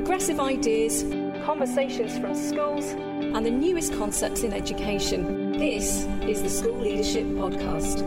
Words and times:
progressive 0.00 0.40
ideas, 0.40 1.02
conversations 1.44 2.18
from 2.18 2.34
schools, 2.34 2.86
and 2.86 3.44
the 3.44 3.50
newest 3.50 3.92
concepts 3.98 4.44
in 4.44 4.50
education. 4.50 5.52
This 5.52 6.06
is 6.22 6.42
the 6.42 6.48
School 6.48 6.78
Leadership 6.78 7.26
Podcast. 7.26 8.00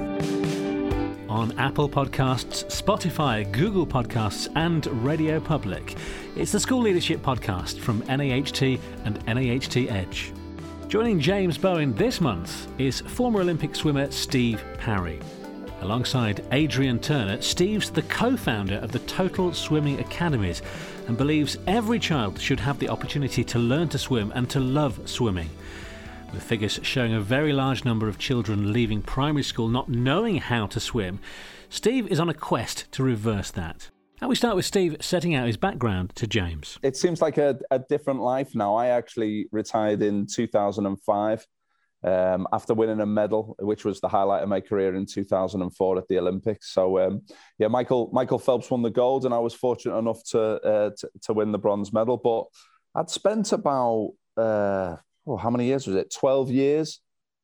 On 1.30 1.56
Apple 1.60 1.88
Podcasts, 1.88 2.66
Spotify, 2.66 3.50
Google 3.52 3.86
Podcasts, 3.86 4.50
and 4.56 4.88
Radio 5.06 5.40
Public, 5.40 5.96
it's 6.36 6.52
the 6.52 6.60
School 6.60 6.82
Leadership 6.82 7.22
Podcast 7.22 7.78
from 7.78 8.00
NAHT 8.08 8.80
and 9.06 9.24
NAHT 9.28 9.92
Edge. 9.92 10.34
Joining 10.88 11.20
James 11.20 11.60
Bowen 11.60 11.94
this 11.94 12.20
month 12.20 12.70
is 12.80 13.02
former 13.02 13.42
Olympic 13.42 13.76
swimmer 13.76 14.10
Steve 14.10 14.64
Parry. 14.80 15.20
Alongside 15.84 16.46
Adrian 16.54 16.98
Turner, 16.98 17.42
Steve's 17.42 17.90
the 17.90 18.04
co 18.04 18.38
founder 18.38 18.76
of 18.76 18.94
the 18.94 19.00
Total 19.00 19.54
Swimming 19.54 20.00
Academies 20.00 20.62
and 21.10 21.18
believes 21.18 21.58
every 21.68 22.00
child 22.00 22.40
should 22.40 22.62
have 22.62 22.80
the 22.80 22.88
opportunity 22.88 23.44
to 23.44 23.60
learn 23.60 23.90
to 23.90 23.98
swim 23.98 24.32
and 24.34 24.50
to 24.50 24.62
love 24.62 24.98
swimming. 25.04 25.50
With 26.32 26.42
figures 26.42 26.80
showing 26.84 27.14
a 27.14 27.20
very 27.20 27.52
large 27.52 27.84
number 27.84 28.08
of 28.08 28.18
children 28.18 28.72
leaving 28.72 29.02
primary 29.02 29.44
school 29.44 29.68
not 29.68 29.90
knowing 29.90 30.38
how 30.38 30.68
to 30.68 30.80
swim, 30.80 31.20
Steve 31.68 32.08
is 32.08 32.20
on 32.20 32.30
a 32.30 32.34
quest 32.34 32.90
to 32.94 33.04
reverse 33.04 33.52
that. 33.52 33.90
And 34.22 34.30
we 34.30 34.38
start 34.38 34.56
with 34.56 34.64
Steve 34.64 34.96
setting 35.02 35.36
out 35.36 35.48
his 35.48 35.58
background 35.58 36.16
to 36.16 36.28
James. 36.28 36.80
It 36.82 36.96
seems 36.96 37.22
like 37.22 37.38
a, 37.38 37.60
a 37.72 37.80
different 37.80 38.22
life 38.22 38.56
now. 38.56 38.74
I 38.76 38.88
actually 38.88 39.48
retired 39.52 40.02
in 40.02 40.28
2005 40.28 41.46
um, 42.04 42.48
after 42.52 42.74
winning 42.74 43.00
a 43.00 43.06
medal, 43.06 43.56
which 43.60 43.86
was 43.86 44.02
the 44.02 44.10
highlight 44.10 44.44
of 44.44 44.50
my 44.50 44.60
career 44.60 44.96
in 44.96 45.06
2004 45.06 45.98
at 45.98 46.08
the 46.08 46.20
Olympics. 46.20 46.74
So 46.74 47.00
um, 47.00 47.22
yeah, 47.58 47.68
Michael 47.68 48.10
Michael 48.12 48.40
Phelps 48.40 48.70
won 48.70 48.82
the 48.82 48.90
gold, 48.90 49.26
and 49.26 49.34
I 49.34 49.40
was 49.40 49.54
fortunate 49.54 49.98
enough 49.98 50.24
to 50.32 50.42
uh, 50.42 50.90
to, 50.98 51.10
to, 51.24 51.34
win 51.34 51.52
the 51.52 51.58
bronze 51.58 51.94
medal. 51.94 52.18
But 52.18 52.46
I'd 53.00 53.10
spent 53.10 53.54
about 53.54 54.14
uh, 54.36 54.98
oh, 55.26 55.38
how 55.38 55.50
many 55.50 55.66
years 55.66 55.88
was 55.88 55.96
it? 55.96 56.14
12 56.14 56.52
years 56.52 57.00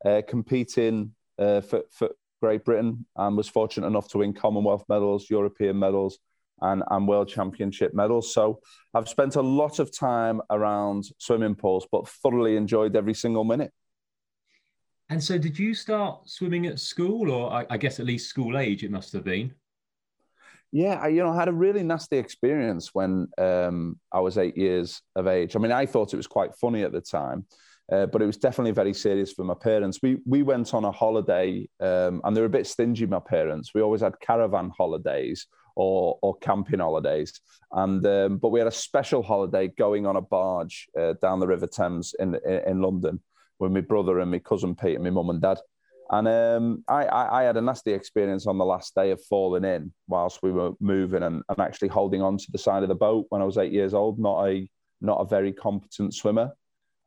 uh, 0.06 0.22
competing 0.28 1.14
uh, 1.38 1.62
for, 1.62 1.84
for 1.92 2.10
Great 2.42 2.66
Britain, 2.66 3.06
and 3.16 3.38
was 3.38 3.48
fortunate 3.48 3.88
enough 3.88 4.10
to 4.10 4.20
win 4.20 4.34
Commonwealth 4.34 4.84
medals, 4.90 5.30
European 5.30 5.80
medals. 5.80 6.20
And, 6.62 6.84
and 6.92 7.08
world 7.08 7.30
championship 7.30 7.94
medals. 7.94 8.34
So 8.34 8.60
I've 8.94 9.08
spent 9.08 9.38
a 9.38 9.42
lot 9.42 9.80
of 9.80 9.98
time 9.98 10.42
around 10.50 11.06
swimming 11.18 11.56
pools, 11.56 11.88
but 11.90 12.10
thoroughly 12.10 12.58
enjoyed 12.58 12.98
every 12.98 13.14
single 13.14 13.46
minute. 13.46 13.72
And 15.10 15.24
so, 15.24 15.38
did 15.40 15.58
you 15.58 15.74
start 15.74 16.30
swimming 16.30 16.68
at 16.68 16.80
school, 16.80 17.32
or 17.32 17.52
I, 17.52 17.66
I 17.72 17.78
guess 17.78 18.00
at 18.00 18.06
least 18.06 18.30
school 18.30 18.58
age? 18.58 18.84
It 18.84 18.92
must 18.92 19.12
have 19.14 19.24
been. 19.24 19.54
Yeah, 20.72 21.00
I, 21.02 21.08
you 21.08 21.24
know, 21.24 21.32
I 21.32 21.36
had 21.36 21.48
a 21.48 21.54
really 21.54 21.82
nasty 21.82 22.18
experience 22.18 22.94
when 22.94 23.28
um, 23.40 24.00
I 24.12 24.20
was 24.20 24.38
eight 24.38 24.56
years 24.56 25.02
of 25.16 25.26
age. 25.26 25.56
I 25.56 25.60
mean, 25.60 25.72
I 25.72 25.88
thought 25.88 26.14
it 26.14 26.18
was 26.18 26.28
quite 26.28 26.54
funny 26.62 26.84
at 26.84 26.92
the 26.92 27.02
time, 27.02 27.46
uh, 27.92 28.06
but 28.06 28.22
it 28.22 28.28
was 28.28 28.38
definitely 28.38 28.72
very 28.72 28.94
serious 28.94 29.34
for 29.34 29.44
my 29.44 29.56
parents. 29.56 29.98
We 30.04 30.18
we 30.28 30.44
went 30.44 30.76
on 30.76 30.86
a 30.86 30.92
holiday, 30.92 31.68
um, 31.80 32.22
and 32.24 32.38
they 32.38 32.42
were 32.42 32.48
a 32.48 32.58
bit 32.58 32.68
stingy. 32.68 33.08
My 33.08 33.20
parents. 33.20 33.74
We 33.74 33.82
always 33.82 34.02
had 34.02 34.20
caravan 34.20 34.72
holidays 34.78 35.48
or 35.76 36.20
or 36.22 36.38
camping 36.38 36.82
holidays, 36.82 37.42
and 37.72 38.06
um, 38.06 38.38
but 38.38 38.50
we 38.50 38.60
had 38.60 38.68
a 38.68 38.72
special 38.72 39.24
holiday 39.24 39.70
going 39.70 40.06
on 40.06 40.18
a 40.18 40.22
barge 40.22 40.88
uh, 40.96 41.14
down 41.20 41.40
the 41.40 41.48
River 41.48 41.66
Thames 41.66 42.14
in 42.20 42.36
in, 42.46 42.62
in 42.68 42.82
London 42.84 43.20
with 43.60 43.72
my 43.72 43.82
brother 43.82 44.20
and 44.20 44.32
my 44.32 44.40
cousin 44.40 44.76
Pete 44.76 44.96
and 44.96 45.04
my 45.04 45.10
mum 45.10 45.30
and 45.30 45.42
dad. 45.42 45.60
And 46.12 46.28
um, 46.28 46.84
I, 46.88 47.06
I, 47.06 47.42
I, 47.42 47.44
had 47.44 47.58
a 47.58 47.62
nasty 47.62 47.94
experience 47.94 48.48
on 48.48 48.58
the 48.58 48.66
last 48.66 48.96
day 48.96 49.12
of 49.12 49.24
falling 49.26 49.64
in 49.64 49.94
whilst 50.08 50.42
we 50.42 50.52
were 50.52 50.72
moving 50.80 51.22
and, 51.22 51.44
and 51.48 51.60
actually 51.60 51.90
holding 51.90 52.24
on 52.24 52.38
to 52.38 52.52
the 52.52 52.58
side 52.58 52.82
of 52.82 52.90
the 52.90 52.96
boat 52.96 53.28
when 53.30 53.44
I 53.44 53.46
was 53.46 53.60
eight 53.60 53.72
years 53.72 53.94
old, 53.94 54.18
not 54.18 54.48
a 54.48 54.68
not 55.02 55.22
a 55.22 55.26
very 55.26 55.54
competent 55.54 56.16
swimmer. 56.16 56.52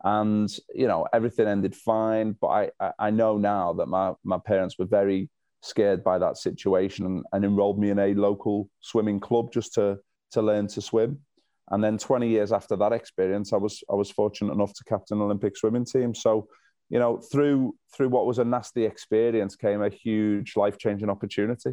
And, 0.04 0.48
you 0.74 0.86
know, 0.86 1.06
everything 1.12 1.48
ended 1.48 1.74
fine. 1.74 2.36
But 2.40 2.70
I, 2.80 2.92
I, 2.98 3.10
know 3.10 3.38
now 3.38 3.72
that 3.74 3.86
my, 3.86 4.12
my 4.24 4.38
parents 4.38 4.78
were 4.78 4.86
very 4.86 5.30
scared 5.62 6.02
by 6.02 6.18
that 6.18 6.36
situation 6.36 7.06
and, 7.06 7.24
and 7.32 7.44
enrolled 7.44 7.78
me 7.78 7.90
in 7.90 7.98
a 7.98 8.14
local 8.14 8.68
swimming 8.80 9.20
club 9.20 9.52
just 9.52 9.74
to 9.74 9.98
to 10.32 10.42
learn 10.42 10.66
to 10.66 10.80
swim. 10.80 11.20
And 11.70 11.82
then 11.82 11.98
20 11.98 12.28
years 12.28 12.52
after 12.52 12.76
that 12.76 12.92
experience, 12.92 13.52
I 13.52 13.56
was 13.56 13.82
I 13.90 13.94
was 13.94 14.10
fortunate 14.10 14.52
enough 14.52 14.72
to 14.74 14.84
captain 14.84 15.18
an 15.18 15.24
Olympic 15.24 15.56
swimming 15.56 15.84
team. 15.84 16.14
So, 16.14 16.48
you 16.90 16.98
know, 16.98 17.18
through 17.18 17.74
through 17.94 18.08
what 18.08 18.26
was 18.26 18.38
a 18.38 18.44
nasty 18.44 18.84
experience 18.84 19.56
came 19.56 19.82
a 19.82 19.88
huge 19.88 20.56
life 20.56 20.78
changing 20.78 21.10
opportunity. 21.10 21.72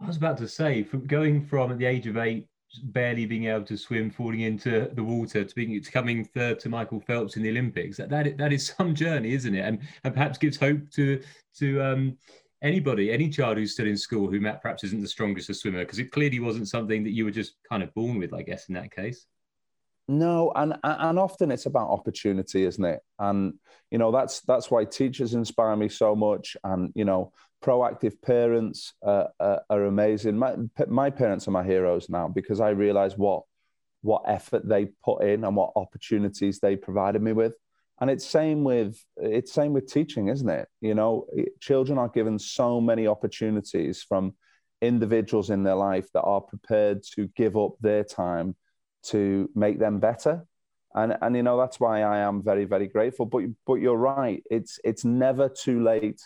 I 0.00 0.06
was 0.06 0.16
about 0.16 0.38
to 0.38 0.48
say, 0.48 0.82
from 0.82 1.06
going 1.06 1.46
from 1.46 1.72
at 1.72 1.78
the 1.78 1.86
age 1.86 2.06
of 2.06 2.16
eight, 2.16 2.46
barely 2.84 3.26
being 3.26 3.46
able 3.46 3.64
to 3.64 3.76
swim, 3.76 4.10
falling 4.10 4.40
into 4.40 4.90
the 4.92 5.02
water, 5.02 5.44
to 5.44 5.54
being 5.54 5.80
to 5.82 5.90
coming 5.90 6.24
third 6.24 6.60
to 6.60 6.68
Michael 6.68 7.00
Phelps 7.00 7.36
in 7.36 7.42
the 7.42 7.50
Olympics, 7.50 7.96
that 7.96 8.10
that, 8.10 8.36
that 8.38 8.52
is 8.52 8.66
some 8.78 8.94
journey, 8.94 9.32
isn't 9.32 9.54
it? 9.54 9.60
And 9.60 9.80
and 10.04 10.14
perhaps 10.14 10.38
gives 10.38 10.56
hope 10.56 10.90
to 10.92 11.22
to 11.58 11.82
um, 11.82 12.18
anybody, 12.62 13.12
any 13.12 13.28
child 13.28 13.58
who's 13.58 13.72
still 13.72 13.86
in 13.86 13.96
school 13.96 14.30
who 14.30 14.40
perhaps 14.40 14.84
isn't 14.84 15.02
the 15.02 15.08
strongest 15.08 15.52
swimmer, 15.54 15.80
because 15.80 15.98
it 15.98 16.12
clearly 16.12 16.40
wasn't 16.40 16.68
something 16.68 17.04
that 17.04 17.10
you 17.12 17.24
were 17.24 17.30
just 17.30 17.54
kind 17.68 17.82
of 17.82 17.94
born 17.94 18.18
with, 18.18 18.34
I 18.34 18.42
guess, 18.42 18.68
in 18.68 18.74
that 18.74 18.94
case. 18.94 19.26
No, 20.10 20.52
and 20.56 20.74
and 20.82 21.18
often 21.18 21.50
it's 21.50 21.66
about 21.66 21.90
opportunity, 21.90 22.64
isn't 22.64 22.84
it? 22.84 23.00
And 23.18 23.54
you 23.90 23.98
know 23.98 24.10
that's 24.10 24.40
that's 24.40 24.70
why 24.70 24.84
teachers 24.84 25.34
inspire 25.34 25.76
me 25.76 25.90
so 25.90 26.16
much, 26.16 26.56
and 26.64 26.90
you 26.94 27.04
know 27.04 27.32
proactive 27.62 28.20
parents 28.22 28.94
uh, 29.04 29.24
uh, 29.38 29.58
are 29.68 29.84
amazing. 29.84 30.38
My 30.38 30.56
my 30.86 31.10
parents 31.10 31.46
are 31.46 31.50
my 31.50 31.62
heroes 31.64 32.08
now 32.08 32.26
because 32.26 32.58
I 32.58 32.70
realize 32.70 33.18
what 33.18 33.42
what 34.00 34.22
effort 34.26 34.66
they 34.66 34.86
put 35.04 35.24
in 35.24 35.44
and 35.44 35.54
what 35.54 35.72
opportunities 35.76 36.58
they 36.58 36.76
provided 36.76 37.20
me 37.20 37.32
with 37.32 37.52
and 38.00 38.10
it's 38.10 38.26
same 38.26 38.64
with 38.64 39.02
it's 39.16 39.52
same 39.52 39.72
with 39.72 39.92
teaching 39.92 40.28
isn't 40.28 40.48
it? 40.48 40.68
You 40.80 40.94
know 40.94 41.26
children 41.60 41.98
are 41.98 42.08
given 42.08 42.38
so 42.38 42.80
many 42.80 43.06
opportunities 43.06 44.02
from 44.02 44.34
individuals 44.80 45.50
in 45.50 45.62
their 45.64 45.74
life 45.74 46.08
that 46.14 46.22
are 46.22 46.40
prepared 46.40 47.02
to 47.14 47.28
give 47.36 47.56
up 47.56 47.72
their 47.80 48.04
time 48.04 48.54
to 49.02 49.50
make 49.54 49.78
them 49.78 49.98
better. 49.98 50.46
And 50.94 51.16
and 51.20 51.36
you 51.36 51.42
know 51.42 51.58
that's 51.58 51.80
why 51.80 52.02
I 52.02 52.18
am 52.18 52.42
very 52.42 52.64
very 52.64 52.86
grateful. 52.86 53.26
But 53.26 53.44
but 53.66 53.74
you're 53.74 53.96
right. 53.96 54.42
It's 54.50 54.78
it's 54.84 55.04
never 55.04 55.48
too 55.48 55.82
late 55.82 56.20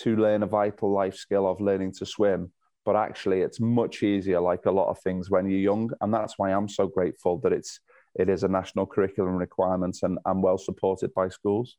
to 0.00 0.16
learn 0.16 0.42
a 0.42 0.46
vital 0.46 0.92
life 0.92 1.14
skill 1.16 1.46
of 1.46 1.60
learning 1.60 1.92
to 1.94 2.06
swim. 2.06 2.52
But 2.84 2.96
actually 2.96 3.40
it's 3.40 3.60
much 3.60 4.02
easier 4.02 4.40
like 4.40 4.66
a 4.66 4.70
lot 4.70 4.90
of 4.90 4.98
things 5.00 5.30
when 5.30 5.48
you're 5.48 5.58
young. 5.58 5.90
And 6.00 6.12
that's 6.12 6.34
why 6.38 6.50
I'm 6.50 6.68
so 6.68 6.86
grateful 6.86 7.38
that 7.38 7.52
it's 7.52 7.80
it 8.14 8.28
is 8.28 8.44
a 8.44 8.48
national 8.48 8.86
curriculum 8.86 9.36
requirement 9.36 9.98
and, 10.02 10.18
and 10.26 10.42
well 10.42 10.58
supported 10.58 11.12
by 11.14 11.28
schools. 11.28 11.76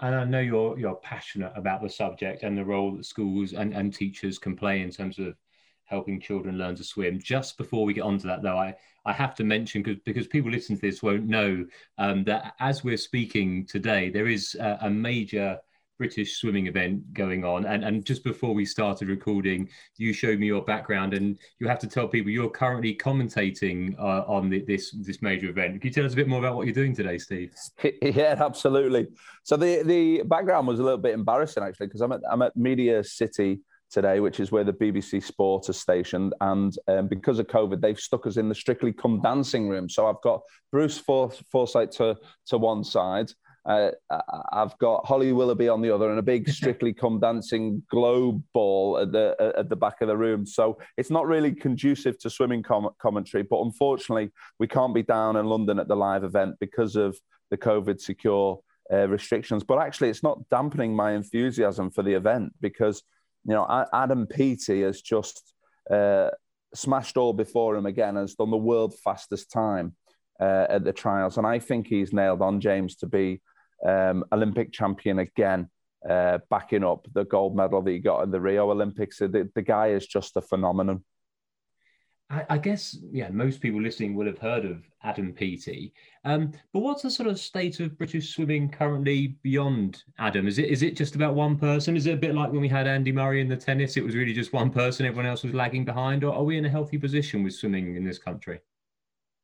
And 0.00 0.14
I 0.14 0.24
know 0.24 0.40
you're 0.40 0.78
you're 0.78 0.96
passionate 0.96 1.52
about 1.54 1.82
the 1.82 1.90
subject 1.90 2.42
and 2.42 2.56
the 2.56 2.64
role 2.64 2.96
that 2.96 3.04
schools 3.04 3.52
and, 3.52 3.74
and 3.74 3.92
teachers 3.92 4.38
can 4.38 4.56
play 4.56 4.80
in 4.80 4.90
terms 4.90 5.18
of 5.18 5.34
helping 5.84 6.20
children 6.20 6.58
learn 6.58 6.74
to 6.76 6.84
swim. 6.84 7.18
Just 7.18 7.56
before 7.58 7.84
we 7.84 7.94
get 7.94 8.02
onto 8.02 8.28
that, 8.28 8.42
though, 8.42 8.58
I, 8.58 8.74
I 9.04 9.12
have 9.12 9.34
to 9.36 9.44
mention 9.44 9.82
because 9.82 10.00
because 10.04 10.26
people 10.26 10.50
listening 10.50 10.78
to 10.78 10.86
this 10.86 11.02
won't 11.02 11.26
know 11.26 11.66
um, 11.98 12.24
that 12.24 12.54
as 12.60 12.84
we're 12.84 12.96
speaking 12.96 13.66
today, 13.66 14.10
there 14.10 14.28
is 14.28 14.54
a, 14.54 14.78
a 14.82 14.90
major 14.90 15.58
British 15.98 16.36
swimming 16.36 16.68
event 16.68 17.12
going 17.12 17.44
on. 17.44 17.66
And, 17.66 17.84
and 17.84 18.04
just 18.04 18.24
before 18.24 18.54
we 18.54 18.64
started 18.64 19.08
recording, 19.08 19.68
you 19.96 20.12
showed 20.12 20.38
me 20.38 20.46
your 20.46 20.62
background, 20.62 21.12
and 21.12 21.38
you 21.58 21.68
have 21.68 21.80
to 21.80 21.86
tell 21.86 22.08
people 22.08 22.30
you're 22.30 22.48
currently 22.48 22.94
commentating 22.94 23.98
uh, 23.98 24.24
on 24.26 24.48
the, 24.48 24.64
this 24.64 24.92
this 24.92 25.20
major 25.20 25.48
event. 25.48 25.80
Can 25.80 25.88
you 25.88 25.94
tell 25.94 26.06
us 26.06 26.12
a 26.12 26.16
bit 26.16 26.28
more 26.28 26.38
about 26.38 26.56
what 26.56 26.66
you're 26.66 26.74
doing 26.74 26.94
today, 26.94 27.18
Steve? 27.18 27.54
Yeah, 28.00 28.36
absolutely. 28.38 29.08
So 29.42 29.56
the 29.56 29.82
the 29.82 30.22
background 30.22 30.66
was 30.66 30.80
a 30.80 30.82
little 30.82 30.98
bit 30.98 31.14
embarrassing 31.14 31.62
actually 31.62 31.88
because 31.88 32.00
I'm 32.00 32.12
at 32.12 32.20
I'm 32.30 32.42
at 32.42 32.56
Media 32.56 33.02
City 33.04 33.60
today, 33.90 34.20
which 34.20 34.40
is 34.40 34.52
where 34.52 34.64
the 34.64 34.72
BBC 34.72 35.22
Sport 35.22 35.68
is 35.68 35.80
stationed. 35.80 36.34
And 36.40 36.74
um, 36.88 37.08
because 37.08 37.38
of 37.38 37.46
COVID, 37.46 37.80
they've 37.80 37.98
stuck 37.98 38.26
us 38.26 38.36
in 38.36 38.48
the 38.48 38.54
Strictly 38.54 38.92
Come 38.92 39.20
Dancing 39.20 39.68
room. 39.68 39.88
So 39.88 40.06
I've 40.06 40.20
got 40.22 40.42
Bruce 40.70 40.98
Forsyth 40.98 41.90
to, 41.96 42.16
to 42.46 42.58
one 42.58 42.84
side. 42.84 43.30
Uh, 43.68 43.90
I've 44.50 44.76
got 44.78 45.04
Holly 45.04 45.32
Willoughby 45.32 45.68
on 45.68 45.82
the 45.82 45.94
other 45.94 46.08
and 46.08 46.18
a 46.18 46.22
big 46.22 46.48
Strictly 46.58 46.94
Come 46.94 47.20
Dancing 47.20 47.82
globe 47.90 48.42
ball 48.54 48.98
at 48.98 49.12
the 49.12 49.54
at 49.58 49.68
the 49.68 49.76
back 49.76 50.00
of 50.00 50.08
the 50.08 50.16
room. 50.16 50.46
So 50.46 50.78
it's 50.96 51.10
not 51.10 51.26
really 51.26 51.52
conducive 51.52 52.18
to 52.20 52.30
swimming 52.30 52.62
com- 52.62 52.88
commentary. 52.98 53.42
But 53.42 53.60
unfortunately, 53.60 54.30
we 54.58 54.68
can't 54.68 54.94
be 54.94 55.02
down 55.02 55.36
in 55.36 55.46
London 55.46 55.78
at 55.78 55.86
the 55.86 55.96
live 55.96 56.24
event 56.24 56.56
because 56.60 56.96
of 56.96 57.18
the 57.50 57.58
COVID 57.58 58.00
secure 58.00 58.58
uh, 58.90 59.06
restrictions. 59.06 59.64
But 59.64 59.80
actually, 59.80 60.08
it's 60.08 60.22
not 60.22 60.48
dampening 60.48 60.96
my 60.96 61.12
enthusiasm 61.12 61.90
for 61.90 62.02
the 62.02 62.14
event 62.14 62.54
because 62.62 63.02
you 63.44 63.52
know 63.52 63.86
Adam 63.92 64.26
Peaty 64.26 64.80
has 64.80 65.02
just 65.02 65.52
uh, 65.90 66.30
smashed 66.74 67.18
all 67.18 67.34
before 67.34 67.76
him 67.76 67.84
again. 67.84 68.16
and 68.16 68.20
Has 68.20 68.34
done 68.34 68.50
the 68.50 68.56
world 68.56 68.94
fastest 69.04 69.52
time. 69.52 69.94
Uh, 70.40 70.66
at 70.68 70.84
the 70.84 70.92
trials, 70.92 71.36
and 71.36 71.44
I 71.44 71.58
think 71.58 71.88
he's 71.88 72.12
nailed 72.12 72.42
on 72.42 72.60
James 72.60 72.94
to 72.98 73.08
be 73.08 73.40
um, 73.86 74.24
Olympic 74.32 74.72
champion 74.72 75.20
again, 75.20 75.68
uh, 76.08 76.38
backing 76.50 76.84
up 76.84 77.06
the 77.12 77.24
gold 77.24 77.56
medal 77.56 77.82
that 77.82 77.90
he 77.90 77.98
got 77.98 78.22
in 78.22 78.30
the 78.30 78.40
Rio 78.40 78.70
Olympics. 78.70 79.18
The, 79.18 79.48
the 79.54 79.62
guy 79.62 79.88
is 79.88 80.06
just 80.06 80.36
a 80.36 80.40
phenomenon. 80.40 81.04
I, 82.30 82.44
I, 82.50 82.58
guess, 82.58 82.98
yeah, 83.10 83.30
most 83.30 83.60
people 83.60 83.80
listening 83.80 84.14
will 84.14 84.26
have 84.26 84.38
heard 84.38 84.66
of 84.66 84.84
Adam 85.02 85.32
Peaty. 85.32 85.94
Um, 86.24 86.52
but 86.74 86.80
what's 86.80 87.02
the 87.02 87.10
sort 87.10 87.28
of 87.28 87.38
state 87.40 87.80
of 87.80 87.96
British 87.96 88.34
swimming 88.34 88.68
currently 88.68 89.38
beyond 89.42 90.02
Adam? 90.18 90.46
Is 90.46 90.58
it 90.58 90.68
is 90.68 90.82
it 90.82 90.94
just 90.94 91.14
about 91.14 91.34
one 91.34 91.56
person? 91.56 91.96
Is 91.96 92.06
it 92.06 92.12
a 92.12 92.18
bit 92.18 92.34
like 92.34 92.52
when 92.52 92.60
we 92.60 92.68
had 92.68 92.86
Andy 92.86 93.12
Murray 93.12 93.40
in 93.40 93.48
the 93.48 93.56
tennis? 93.56 93.96
It 93.96 94.04
was 94.04 94.14
really 94.14 94.34
just 94.34 94.52
one 94.52 94.70
person, 94.70 95.06
everyone 95.06 95.24
else 95.24 95.42
was 95.42 95.54
lagging 95.54 95.86
behind? 95.86 96.22
Or 96.22 96.34
are 96.34 96.44
we 96.44 96.58
in 96.58 96.66
a 96.66 96.70
healthy 96.70 96.98
position 96.98 97.42
with 97.42 97.54
swimming 97.54 97.96
in 97.96 98.04
this 98.04 98.18
country? 98.18 98.60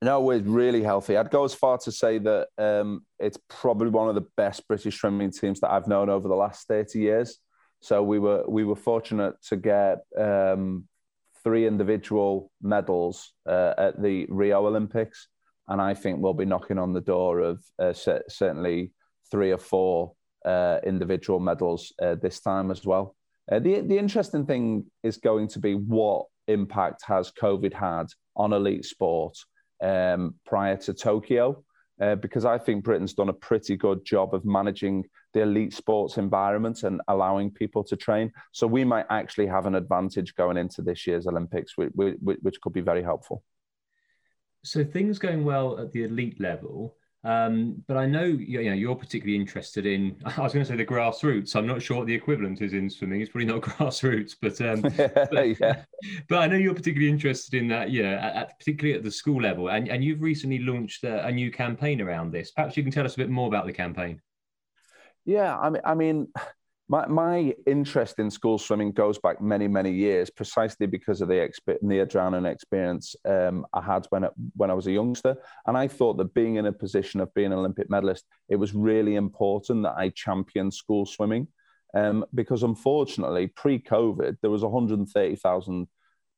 No, 0.04 0.20
we're 0.20 0.40
really 0.40 0.82
healthy. 0.82 1.16
I'd 1.16 1.30
go 1.30 1.44
as 1.44 1.54
far 1.54 1.78
to 1.78 1.90
say 1.90 2.18
that 2.18 2.48
um, 2.58 3.06
it's 3.18 3.38
probably 3.48 3.88
one 3.88 4.10
of 4.10 4.14
the 4.14 4.26
best 4.36 4.68
British 4.68 5.00
swimming 5.00 5.30
teams 5.30 5.60
that 5.60 5.72
I've 5.72 5.88
known 5.88 6.10
over 6.10 6.28
the 6.28 6.34
last 6.34 6.68
30 6.68 6.98
years. 6.98 7.38
So 7.80 8.02
we 8.02 8.18
were 8.18 8.44
we 8.46 8.64
were 8.64 8.76
fortunate 8.76 9.36
to 9.48 9.56
get 9.56 10.00
um, 10.18 10.84
three 11.42 11.66
individual 11.66 12.50
medals 12.60 13.32
uh, 13.48 13.72
at 13.78 14.02
the 14.02 14.26
Rio 14.28 14.66
Olympics, 14.66 15.28
and 15.68 15.80
I 15.80 15.94
think 15.94 16.20
we'll 16.20 16.34
be 16.34 16.44
knocking 16.44 16.78
on 16.78 16.92
the 16.92 17.00
door 17.00 17.40
of 17.40 17.64
uh, 17.78 17.94
certainly 17.94 18.92
three 19.30 19.52
or 19.52 19.58
four 19.58 20.12
uh, 20.44 20.80
individual 20.84 21.40
medals 21.40 21.94
uh, 22.02 22.16
this 22.16 22.40
time 22.40 22.70
as 22.70 22.84
well. 22.84 23.16
Uh, 23.50 23.58
the 23.58 23.80
the 23.80 23.96
interesting 23.96 24.44
thing 24.44 24.84
is 25.02 25.16
going 25.16 25.48
to 25.48 25.60
be 25.60 25.72
what 25.72 26.26
impact 26.46 27.04
has 27.06 27.32
COVID 27.32 27.72
had 27.72 28.08
on 28.36 28.52
elite 28.52 28.84
sport 28.84 29.38
um, 29.84 30.34
prior 30.46 30.76
to 30.78 30.94
Tokyo, 30.94 31.62
uh, 32.00 32.16
because 32.16 32.44
I 32.44 32.58
think 32.58 32.84
Britain's 32.84 33.14
done 33.14 33.28
a 33.28 33.34
pretty 33.34 33.76
good 33.76 34.04
job 34.04 34.34
of 34.34 34.44
managing 34.44 35.04
the 35.34 35.42
elite 35.42 35.74
sports 35.74 36.16
environment 36.16 36.82
and 36.82 37.00
allowing 37.08 37.50
people 37.50 37.84
to 37.84 37.96
train. 37.96 38.32
So 38.52 38.66
we 38.66 38.84
might 38.84 39.06
actually 39.10 39.46
have 39.46 39.66
an 39.66 39.74
advantage 39.74 40.34
going 40.34 40.56
into 40.56 40.80
this 40.82 41.06
year's 41.06 41.26
Olympics, 41.26 41.76
which, 41.76 41.92
which 41.94 42.60
could 42.62 42.72
be 42.72 42.80
very 42.80 43.02
helpful. 43.02 43.44
So 44.64 44.82
things 44.82 45.18
going 45.18 45.44
well 45.44 45.78
at 45.78 45.92
the 45.92 46.04
elite 46.04 46.40
level. 46.40 46.96
Um, 47.24 47.82
but 47.88 47.96
I 47.96 48.04
know 48.04 48.24
you 48.24 48.62
know 48.64 48.74
you're 48.74 48.94
particularly 48.94 49.36
interested 49.36 49.86
in. 49.86 50.16
I 50.24 50.40
was 50.40 50.52
going 50.52 50.64
to 50.64 50.70
say 50.70 50.76
the 50.76 50.84
grassroots. 50.84 51.56
I'm 51.56 51.66
not 51.66 51.80
sure 51.80 51.98
what 51.98 52.06
the 52.06 52.14
equivalent 52.14 52.60
is 52.60 52.74
in 52.74 52.90
swimming. 52.90 53.22
It's 53.22 53.30
probably 53.30 53.46
not 53.46 53.62
grassroots, 53.62 54.36
but 54.40 54.60
um, 54.60 54.82
but, 55.32 55.60
yeah. 55.60 55.84
but, 56.28 56.38
I 56.38 56.46
know 56.46 56.56
you're 56.56 56.74
particularly 56.74 57.10
interested 57.10 57.54
in 57.54 57.68
that. 57.68 57.90
You 57.90 58.02
know, 58.02 58.14
at, 58.14 58.36
at, 58.36 58.58
particularly 58.58 58.96
at 58.96 59.02
the 59.02 59.10
school 59.10 59.40
level, 59.40 59.68
and 59.68 59.88
and 59.88 60.04
you've 60.04 60.20
recently 60.20 60.58
launched 60.58 61.04
a, 61.04 61.26
a 61.26 61.32
new 61.32 61.50
campaign 61.50 62.00
around 62.00 62.32
this. 62.32 62.50
Perhaps 62.50 62.76
you 62.76 62.82
can 62.82 62.92
tell 62.92 63.06
us 63.06 63.14
a 63.14 63.18
bit 63.18 63.30
more 63.30 63.48
about 63.48 63.66
the 63.66 63.72
campaign. 63.72 64.20
Yeah, 65.24 65.58
I 65.58 65.70
mean, 65.70 65.82
I 65.84 65.94
mean, 65.94 66.28
my 66.88 67.06
my 67.06 67.54
interest 67.66 68.18
in 68.18 68.30
school 68.30 68.58
swimming 68.58 68.92
goes 68.92 69.18
back 69.18 69.40
many 69.40 69.66
many 69.68 69.90
years, 69.90 70.30
precisely 70.30 70.86
because 70.86 71.20
of 71.20 71.28
the 71.28 71.34
exp- 71.34 71.82
near 71.82 72.04
drowning 72.04 72.44
experience 72.44 73.16
um, 73.24 73.66
I 73.72 73.80
had 73.80 74.06
when 74.10 74.26
when 74.56 74.70
I 74.70 74.74
was 74.74 74.86
a 74.86 74.92
youngster, 74.92 75.36
and 75.66 75.76
I 75.76 75.88
thought 75.88 76.18
that 76.18 76.34
being 76.34 76.56
in 76.56 76.66
a 76.66 76.72
position 76.72 77.20
of 77.20 77.32
being 77.34 77.52
an 77.52 77.58
Olympic 77.58 77.88
medalist, 77.88 78.24
it 78.48 78.56
was 78.56 78.74
really 78.74 79.16
important 79.16 79.82
that 79.84 79.94
I 79.96 80.10
champion 80.10 80.70
school 80.70 81.06
swimming, 81.06 81.48
um, 81.94 82.24
because 82.34 82.62
unfortunately, 82.62 83.46
pre-COVID, 83.46 84.36
there 84.42 84.50
was 84.50 84.62
130,000 84.62 85.88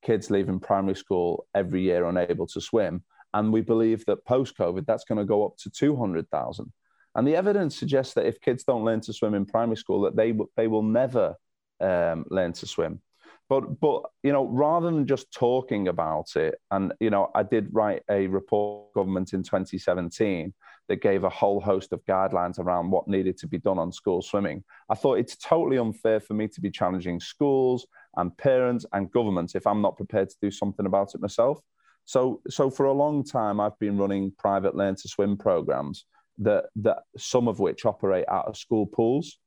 kids 0.05 0.31
leaving 0.31 0.61
primary 0.61 0.95
school 0.95 1.47
every 1.55 1.83
year 1.83 2.07
unable 2.07 2.47
to 2.49 2.61
swim, 2.61 3.03
and 3.35 3.53
we 3.53 3.63
believe 3.63 4.05
that 4.07 4.25
post-COVID, 4.25 4.87
that's 4.87 5.05
going 5.05 5.19
to 5.19 5.25
go 5.25 5.45
up 5.45 5.57
to 5.59 5.71
200,000. 5.71 6.73
And 7.17 7.27
the 7.27 7.35
evidence 7.35 7.79
suggests 7.79 8.13
that 8.15 8.27
if 8.27 8.41
kids 8.43 8.63
don't 8.63 8.85
learn 8.85 9.01
to 9.01 9.13
swim 9.13 9.35
in 9.35 9.47
primary 9.47 9.77
school, 9.77 10.03
that 10.03 10.17
they 10.17 10.35
they 10.55 10.69
will 10.69 10.83
never 10.83 11.35
um, 11.81 12.27
learn 12.31 12.53
to 12.53 12.67
swim. 12.67 13.01
But 13.49 13.81
but 13.81 14.03
you 14.23 14.33
know, 14.33 14.45
rather 14.47 14.91
than 14.91 15.07
just 15.07 15.33
talking 15.33 15.89
about 15.89 16.37
it, 16.37 16.57
and 16.71 16.93
you 17.01 17.09
know, 17.09 17.31
I 17.35 17.43
did 17.43 17.69
write 17.73 18.03
a 18.11 18.27
report 18.27 18.93
government 18.93 19.33
in 19.33 19.43
2017 19.43 20.53
that 20.89 21.01
gave 21.01 21.25
a 21.25 21.31
whole 21.31 21.59
host 21.59 21.93
of 21.93 22.05
guidelines 22.05 22.59
around 22.59 22.91
what 22.91 23.09
needed 23.09 23.39
to 23.39 23.47
be 23.47 23.59
done 23.59 23.79
on 23.79 23.93
school 23.93 24.21
swimming. 24.21 24.63
I 24.91 24.95
thought 24.95 25.19
it's 25.19 25.37
totally 25.37 25.79
unfair 25.79 26.21
for 26.21 26.35
me 26.35 26.49
to 26.49 26.61
be 26.61 26.71
challenging 26.71 27.19
schools 27.19 27.87
and 28.17 28.37
parents 28.37 28.85
and 28.93 29.11
governments 29.11 29.55
if 29.55 29.67
I'm 29.67 29.81
not 29.81 29.97
prepared 29.97 30.29
to 30.29 30.37
do 30.43 30.51
something 30.51 30.85
about 30.85 31.15
it 31.15 31.23
myself. 31.23 31.61
So 32.05 32.43
so 32.49 32.69
for 32.69 32.87
a 32.87 32.93
long 32.93 33.25
time, 33.25 33.59
I've 33.59 33.79
been 33.79 33.97
running 33.97 34.33
private 34.39 34.75
learn 34.75 34.97
to 34.97 35.09
swim 35.09 35.39
programs 35.39 36.05
that 36.39 36.67
that 36.77 36.99
some 37.17 37.49
of 37.49 37.59
which 37.59 37.85
operate 37.85 38.27
out 38.29 38.47
of 38.47 38.57
school 38.57 38.87
pools. 38.87 39.39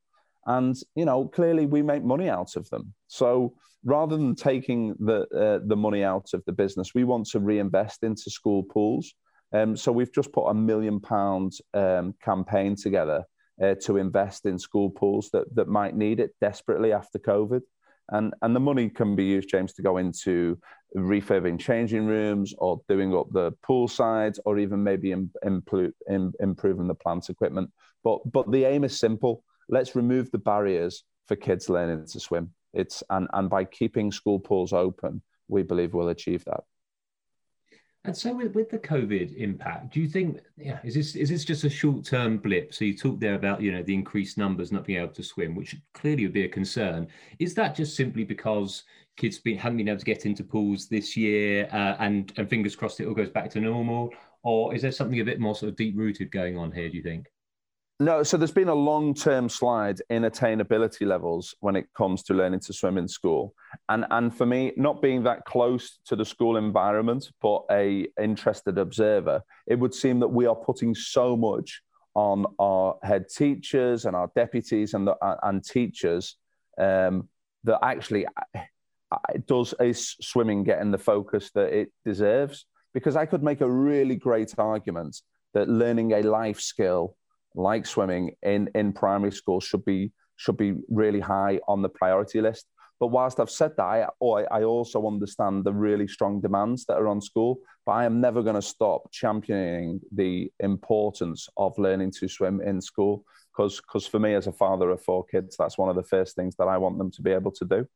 And 0.46 0.74
you 0.94 1.04
know 1.04 1.26
clearly 1.26 1.66
we 1.66 1.82
make 1.82 2.02
money 2.02 2.28
out 2.28 2.56
of 2.56 2.68
them. 2.70 2.94
So 3.08 3.54
rather 3.84 4.16
than 4.16 4.34
taking 4.34 4.94
the 4.98 5.26
uh, 5.34 5.66
the 5.66 5.76
money 5.76 6.04
out 6.04 6.28
of 6.34 6.42
the 6.46 6.52
business 6.52 6.94
we 6.94 7.04
want 7.04 7.26
to 7.28 7.40
reinvest 7.40 8.02
into 8.02 8.30
school 8.30 8.62
pools. 8.62 9.12
Um, 9.52 9.76
so 9.76 9.90
we've 9.90 10.12
just 10.12 10.32
put 10.32 10.46
a 10.46 10.54
million 10.54 11.00
pound 11.00 11.54
um, 11.74 12.14
campaign 12.22 12.76
together 12.76 13.24
uh, 13.60 13.74
to 13.82 13.96
invest 13.96 14.46
in 14.46 14.58
school 14.58 14.90
pools 14.90 15.28
that 15.32 15.52
that 15.54 15.68
might 15.68 15.96
need 15.96 16.20
it 16.20 16.30
desperately 16.40 16.92
after 16.92 17.18
covid 17.18 17.62
and 18.10 18.34
and 18.42 18.54
the 18.54 18.60
money 18.60 18.88
can 18.88 19.14
be 19.14 19.24
used, 19.24 19.48
James, 19.48 19.72
to 19.74 19.82
go 19.82 19.96
into 19.96 20.58
refurbing 20.96 21.58
changing 21.58 22.06
rooms 22.06 22.54
or 22.58 22.80
doing 22.88 23.14
up 23.14 23.26
the 23.32 23.52
pool 23.62 23.86
sides 23.88 24.40
or 24.44 24.58
even 24.58 24.82
maybe 24.82 25.12
in, 25.12 25.30
in, 25.44 26.32
improving 26.40 26.88
the 26.88 26.94
plant 26.94 27.28
equipment. 27.28 27.70
But 28.02 28.20
but 28.30 28.50
the 28.50 28.64
aim 28.64 28.84
is 28.84 28.98
simple. 28.98 29.44
Let's 29.68 29.94
remove 29.94 30.30
the 30.30 30.38
barriers 30.38 31.04
for 31.26 31.36
kids 31.36 31.68
learning 31.68 32.06
to 32.06 32.20
swim. 32.20 32.50
It's 32.74 33.02
and 33.10 33.28
and 33.32 33.48
by 33.48 33.64
keeping 33.64 34.10
school 34.10 34.40
pools 34.40 34.72
open, 34.72 35.22
we 35.48 35.62
believe 35.62 35.94
we'll 35.94 36.08
achieve 36.08 36.44
that. 36.46 36.64
And 38.04 38.16
so, 38.16 38.34
with, 38.34 38.54
with 38.54 38.70
the 38.70 38.78
COVID 38.78 39.36
impact, 39.36 39.92
do 39.92 40.00
you 40.00 40.08
think, 40.08 40.40
yeah, 40.56 40.78
is 40.82 40.94
this 40.94 41.14
is 41.14 41.28
this 41.28 41.44
just 41.44 41.64
a 41.64 41.70
short 41.70 42.04
term 42.04 42.38
blip? 42.38 42.72
So 42.72 42.86
you 42.86 42.96
talked 42.96 43.20
there 43.20 43.34
about 43.34 43.60
you 43.60 43.72
know 43.72 43.82
the 43.82 43.92
increased 43.92 44.38
numbers 44.38 44.72
not 44.72 44.86
being 44.86 45.02
able 45.02 45.12
to 45.12 45.22
swim, 45.22 45.54
which 45.54 45.76
clearly 45.92 46.24
would 46.24 46.32
be 46.32 46.44
a 46.44 46.48
concern. 46.48 47.08
Is 47.38 47.54
that 47.56 47.76
just 47.76 47.94
simply 47.96 48.24
because 48.24 48.84
kids 49.18 49.38
been, 49.38 49.58
haven't 49.58 49.76
been 49.76 49.88
able 49.88 49.98
to 49.98 50.04
get 50.06 50.24
into 50.24 50.42
pools 50.42 50.88
this 50.88 51.14
year, 51.14 51.68
uh, 51.72 51.96
and 51.98 52.32
and 52.38 52.48
fingers 52.48 52.74
crossed 52.74 53.00
it 53.00 53.06
all 53.06 53.12
goes 53.12 53.28
back 53.28 53.50
to 53.50 53.60
normal, 53.60 54.10
or 54.42 54.74
is 54.74 54.80
there 54.80 54.92
something 54.92 55.20
a 55.20 55.24
bit 55.24 55.38
more 55.38 55.54
sort 55.54 55.68
of 55.68 55.76
deep 55.76 55.94
rooted 55.94 56.30
going 56.30 56.56
on 56.56 56.72
here? 56.72 56.88
Do 56.88 56.96
you 56.96 57.02
think? 57.02 57.26
No, 58.02 58.22
so 58.22 58.38
there's 58.38 58.50
been 58.50 58.70
a 58.70 58.74
long 58.74 59.12
term 59.12 59.50
slide 59.50 60.00
in 60.08 60.22
attainability 60.22 61.06
levels 61.06 61.54
when 61.60 61.76
it 61.76 61.86
comes 61.94 62.22
to 62.24 62.34
learning 62.34 62.60
to 62.60 62.72
swim 62.72 62.96
in 62.96 63.06
school. 63.06 63.52
And, 63.90 64.06
and 64.10 64.34
for 64.34 64.46
me, 64.46 64.72
not 64.78 65.02
being 65.02 65.22
that 65.24 65.44
close 65.44 65.98
to 66.06 66.16
the 66.16 66.24
school 66.24 66.56
environment, 66.56 67.30
but 67.42 67.64
a 67.70 68.08
interested 68.18 68.78
observer, 68.78 69.42
it 69.66 69.74
would 69.74 69.92
seem 69.92 70.18
that 70.20 70.28
we 70.28 70.46
are 70.46 70.56
putting 70.56 70.94
so 70.94 71.36
much 71.36 71.82
on 72.14 72.46
our 72.58 72.96
head 73.02 73.26
teachers 73.28 74.06
and 74.06 74.16
our 74.16 74.30
deputies 74.34 74.94
and, 74.94 75.06
the, 75.06 75.36
and 75.42 75.62
teachers 75.62 76.36
um, 76.78 77.28
that 77.64 77.80
actually 77.82 78.26
uh, 78.56 79.18
does 79.46 79.74
is 79.78 80.16
swimming 80.22 80.64
getting 80.64 80.90
the 80.90 80.96
focus 80.96 81.50
that 81.50 81.70
it 81.78 81.92
deserves? 82.06 82.64
Because 82.94 83.14
I 83.14 83.26
could 83.26 83.42
make 83.42 83.60
a 83.60 83.70
really 83.70 84.16
great 84.16 84.54
argument 84.56 85.20
that 85.52 85.68
learning 85.68 86.12
a 86.12 86.22
life 86.22 86.60
skill 86.60 87.14
like 87.54 87.86
swimming 87.86 88.32
in 88.42 88.68
in 88.74 88.92
primary 88.92 89.32
school 89.32 89.60
should 89.60 89.84
be 89.84 90.12
should 90.36 90.56
be 90.56 90.74
really 90.88 91.20
high 91.20 91.60
on 91.68 91.82
the 91.82 91.88
priority 91.88 92.40
list. 92.40 92.66
But 92.98 93.08
whilst 93.08 93.40
I've 93.40 93.50
said 93.50 93.72
that, 93.78 93.82
I, 93.82 94.06
oh, 94.20 94.34
I 94.34 94.62
also 94.62 95.06
understand 95.06 95.64
the 95.64 95.72
really 95.72 96.06
strong 96.06 96.40
demands 96.40 96.84
that 96.84 96.98
are 96.98 97.08
on 97.08 97.22
school. 97.22 97.58
But 97.86 97.92
I 97.92 98.04
am 98.04 98.20
never 98.20 98.42
going 98.42 98.56
to 98.56 98.62
stop 98.62 99.10
championing 99.10 100.00
the 100.12 100.52
importance 100.60 101.48
of 101.56 101.78
learning 101.78 102.12
to 102.20 102.28
swim 102.28 102.60
in 102.60 102.80
school 102.80 103.24
because 103.52 103.80
because 103.80 104.06
for 104.06 104.18
me 104.18 104.34
as 104.34 104.46
a 104.46 104.52
father 104.52 104.90
of 104.90 105.02
four 105.02 105.24
kids, 105.24 105.56
that's 105.56 105.78
one 105.78 105.88
of 105.88 105.96
the 105.96 106.02
first 106.02 106.36
things 106.36 106.56
that 106.56 106.68
I 106.68 106.76
want 106.76 106.98
them 106.98 107.10
to 107.12 107.22
be 107.22 107.32
able 107.32 107.52
to 107.52 107.64
do. 107.64 107.86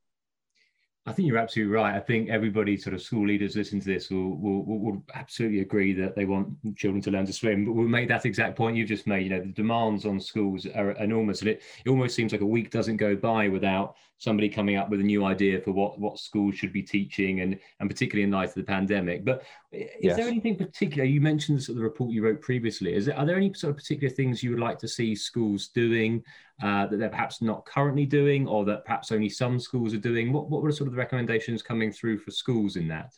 I 1.06 1.12
think 1.12 1.28
you're 1.28 1.36
absolutely 1.36 1.74
right. 1.74 1.94
I 1.94 2.00
think 2.00 2.30
everybody, 2.30 2.78
sort 2.78 2.94
of 2.94 3.02
school 3.02 3.26
leaders, 3.26 3.56
listen 3.56 3.78
to 3.78 3.86
this 3.86 4.08
will, 4.08 4.38
will, 4.38 4.64
will 4.64 5.04
absolutely 5.14 5.60
agree 5.60 5.92
that 5.92 6.16
they 6.16 6.24
want 6.24 6.48
children 6.76 7.02
to 7.02 7.10
learn 7.10 7.26
to 7.26 7.32
swim. 7.32 7.66
But 7.66 7.72
we'll 7.72 7.88
make 7.88 8.08
that 8.08 8.24
exact 8.24 8.56
point 8.56 8.76
you've 8.76 8.88
just 8.88 9.06
made. 9.06 9.24
You 9.24 9.30
know, 9.30 9.40
the 9.40 9.52
demands 9.52 10.06
on 10.06 10.18
schools 10.18 10.66
are 10.66 10.92
enormous, 10.92 11.40
and 11.40 11.50
it, 11.50 11.62
it 11.84 11.90
almost 11.90 12.16
seems 12.16 12.32
like 12.32 12.40
a 12.40 12.46
week 12.46 12.70
doesn't 12.70 12.96
go 12.96 13.14
by 13.14 13.48
without 13.48 13.96
somebody 14.16 14.48
coming 14.48 14.76
up 14.76 14.88
with 14.88 15.00
a 15.00 15.04
new 15.04 15.26
idea 15.26 15.60
for 15.60 15.72
what 15.72 15.98
what 15.98 16.18
schools 16.18 16.54
should 16.54 16.72
be 16.72 16.82
teaching, 16.82 17.40
and 17.40 17.58
and 17.80 17.90
particularly 17.90 18.24
in 18.24 18.30
light 18.30 18.48
of 18.48 18.54
the 18.54 18.62
pandemic. 18.62 19.26
But 19.26 19.42
is 19.72 19.88
yes. 20.00 20.16
there 20.16 20.26
anything 20.26 20.56
particular? 20.56 21.04
You 21.04 21.20
mentioned 21.20 21.62
sort 21.62 21.74
of 21.74 21.80
the 21.80 21.84
report 21.84 22.12
you 22.12 22.24
wrote 22.24 22.40
previously. 22.40 22.94
Is 22.94 23.04
there, 23.04 23.18
are 23.18 23.26
there 23.26 23.36
any 23.36 23.52
sort 23.52 23.72
of 23.72 23.76
particular 23.76 24.12
things 24.12 24.42
you 24.42 24.50
would 24.52 24.60
like 24.60 24.78
to 24.78 24.88
see 24.88 25.14
schools 25.14 25.68
doing 25.68 26.24
uh, 26.62 26.86
that 26.86 26.98
they're 26.98 27.08
perhaps 27.08 27.42
not 27.42 27.64
currently 27.66 28.06
doing, 28.06 28.46
or 28.46 28.64
that 28.64 28.84
perhaps 28.84 29.12
only 29.12 29.28
some 29.28 29.58
schools 29.58 29.94
are 29.94 29.98
doing? 29.98 30.32
What 30.32 30.50
what 30.50 30.62
were 30.62 30.72
sort 30.72 30.88
of 30.88 30.92
the 30.92 30.98
recommendations 30.98 31.62
coming 31.62 31.92
through 31.92 32.18
for 32.18 32.30
schools 32.30 32.76
in 32.76 32.88
that? 32.88 33.12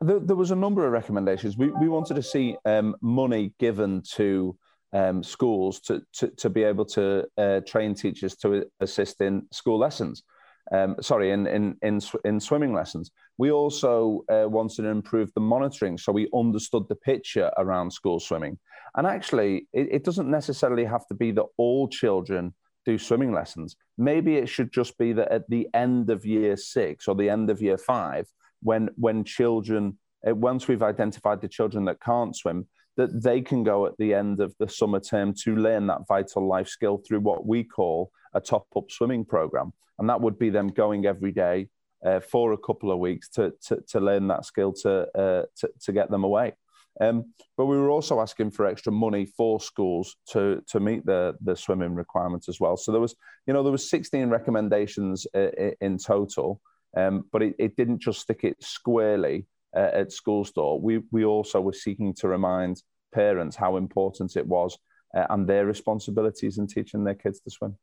There, 0.00 0.20
there 0.20 0.36
was 0.36 0.50
a 0.50 0.56
number 0.56 0.86
of 0.86 0.92
recommendations. 0.92 1.56
We 1.56 1.70
we 1.70 1.88
wanted 1.88 2.14
to 2.14 2.22
see 2.22 2.56
um, 2.64 2.96
money 3.00 3.54
given 3.58 4.02
to 4.14 4.56
um, 4.92 5.22
schools 5.22 5.80
to, 5.80 6.02
to, 6.14 6.28
to 6.28 6.50
be 6.50 6.62
able 6.62 6.84
to 6.86 7.26
uh, 7.36 7.60
train 7.66 7.94
teachers 7.94 8.36
to 8.36 8.66
assist 8.80 9.20
in 9.20 9.46
school 9.52 9.78
lessons. 9.78 10.22
Um, 10.70 10.96
sorry, 11.00 11.30
in, 11.30 11.46
in 11.46 11.76
in 11.82 12.00
in 12.24 12.40
swimming 12.40 12.74
lessons. 12.74 13.10
We 13.38 13.50
also 13.50 14.24
uh, 14.28 14.46
wanted 14.48 14.82
to 14.82 14.88
improve 14.88 15.32
the 15.32 15.40
monitoring, 15.40 15.96
so 15.96 16.12
we 16.12 16.28
understood 16.34 16.86
the 16.88 16.94
picture 16.94 17.50
around 17.56 17.90
school 17.90 18.20
swimming. 18.20 18.58
And 18.96 19.06
actually, 19.06 19.68
it, 19.72 19.88
it 19.90 20.04
doesn't 20.04 20.30
necessarily 20.30 20.84
have 20.84 21.06
to 21.06 21.14
be 21.14 21.30
that 21.32 21.46
all 21.56 21.88
children 21.88 22.54
do 22.84 22.98
swimming 22.98 23.32
lessons. 23.32 23.76
Maybe 23.96 24.36
it 24.36 24.48
should 24.48 24.72
just 24.72 24.98
be 24.98 25.12
that 25.14 25.30
at 25.32 25.48
the 25.48 25.68
end 25.72 26.10
of 26.10 26.26
year 26.26 26.56
six 26.56 27.08
or 27.08 27.14
the 27.14 27.30
end 27.30 27.50
of 27.50 27.62
year 27.62 27.78
five, 27.78 28.26
when 28.62 28.90
when 28.96 29.24
children 29.24 29.98
uh, 30.26 30.34
once 30.34 30.68
we've 30.68 30.82
identified 30.82 31.40
the 31.40 31.48
children 31.48 31.84
that 31.86 32.00
can't 32.00 32.36
swim, 32.36 32.66
that 32.96 33.22
they 33.22 33.40
can 33.40 33.62
go 33.62 33.86
at 33.86 33.96
the 33.98 34.12
end 34.12 34.40
of 34.40 34.54
the 34.58 34.68
summer 34.68 35.00
term 35.00 35.32
to 35.32 35.56
learn 35.56 35.86
that 35.86 36.06
vital 36.08 36.46
life 36.46 36.68
skill 36.68 36.98
through 36.98 37.20
what 37.20 37.46
we 37.46 37.62
call 37.62 38.10
a 38.34 38.40
top 38.40 38.66
up 38.76 38.90
swimming 38.90 39.24
program. 39.24 39.72
And 39.98 40.08
that 40.08 40.20
would 40.20 40.38
be 40.38 40.50
them 40.50 40.68
going 40.68 41.06
every 41.06 41.32
day 41.32 41.68
uh, 42.04 42.20
for 42.20 42.52
a 42.52 42.58
couple 42.58 42.92
of 42.92 42.98
weeks 42.98 43.28
to, 43.30 43.52
to, 43.66 43.82
to 43.88 44.00
learn 44.00 44.28
that 44.28 44.44
skill 44.44 44.72
to, 44.72 45.08
uh, 45.18 45.42
to, 45.56 45.70
to, 45.82 45.92
get 45.92 46.10
them 46.10 46.22
away. 46.22 46.52
Um, 47.00 47.32
but 47.56 47.66
we 47.66 47.76
were 47.76 47.90
also 47.90 48.20
asking 48.20 48.52
for 48.52 48.66
extra 48.66 48.92
money 48.92 49.26
for 49.26 49.60
schools 49.60 50.16
to, 50.30 50.62
to 50.68 50.80
meet 50.80 51.04
the, 51.04 51.36
the 51.40 51.56
swimming 51.56 51.94
requirements 51.94 52.48
as 52.48 52.60
well. 52.60 52.76
So 52.76 52.92
there 52.92 53.00
was, 53.00 53.16
you 53.46 53.54
know, 53.54 53.62
there 53.62 53.72
was 53.72 53.90
16 53.90 54.30
recommendations 54.30 55.26
uh, 55.34 55.50
in 55.80 55.98
total, 55.98 56.60
um, 56.96 57.24
but 57.32 57.42
it, 57.42 57.54
it 57.58 57.76
didn't 57.76 58.00
just 58.00 58.20
stick 58.20 58.44
it 58.44 58.62
squarely 58.62 59.46
uh, 59.76 59.90
at 59.92 60.12
Schools 60.12 60.50
Door, 60.52 60.80
we, 60.80 61.00
we 61.10 61.24
also 61.24 61.60
were 61.60 61.72
seeking 61.72 62.14
to 62.14 62.28
remind 62.28 62.82
parents 63.12 63.56
how 63.56 63.76
important 63.76 64.36
it 64.36 64.46
was 64.46 64.78
uh, 65.16 65.26
and 65.30 65.46
their 65.46 65.66
responsibilities 65.66 66.58
in 66.58 66.66
teaching 66.66 67.04
their 67.04 67.14
kids 67.14 67.40
to 67.40 67.50
swim. 67.50 67.76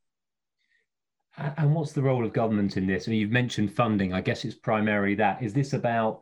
And 1.38 1.76
what's 1.76 1.92
the 1.92 2.02
role 2.02 2.26
of 2.26 2.34
government 2.34 2.78
in 2.78 2.88
this? 2.88 3.08
I 3.08 3.12
mean, 3.12 3.20
you've 3.20 3.32
mentioned 3.32 3.74
funding. 3.74 4.14
I 4.14 4.22
guess 4.22 4.46
it's 4.46 4.56
primarily 4.56 5.16
that. 5.16 5.44
Is 5.44 5.54
this 5.54 5.74
about 5.74 6.22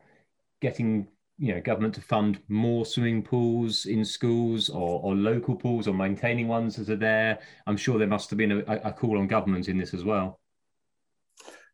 getting 0.62 1.08
you 1.38 1.54
know 1.54 1.62
government 1.62 1.96
to 1.96 2.02
fund 2.02 2.40
more 2.48 2.86
swimming 2.86 3.22
pools 3.22 3.86
in 3.86 4.06
schools 4.06 4.70
or, 4.70 5.02
or 5.04 5.16
local 5.16 5.56
pools 5.56 5.88
or 5.88 5.94
maintaining 5.94 6.48
ones 6.48 6.76
that 6.78 6.90
are 6.90 6.96
there? 6.96 7.40
I'm 7.68 7.78
sure 7.78 8.00
there 8.00 8.08
must 8.08 8.30
have 8.32 8.38
been 8.38 8.52
a, 8.52 8.82
a 8.84 8.92
call 8.92 9.20
on 9.20 9.28
government 9.28 9.70
in 9.70 9.78
this 9.78 9.94
as 9.94 10.04
well 10.04 10.40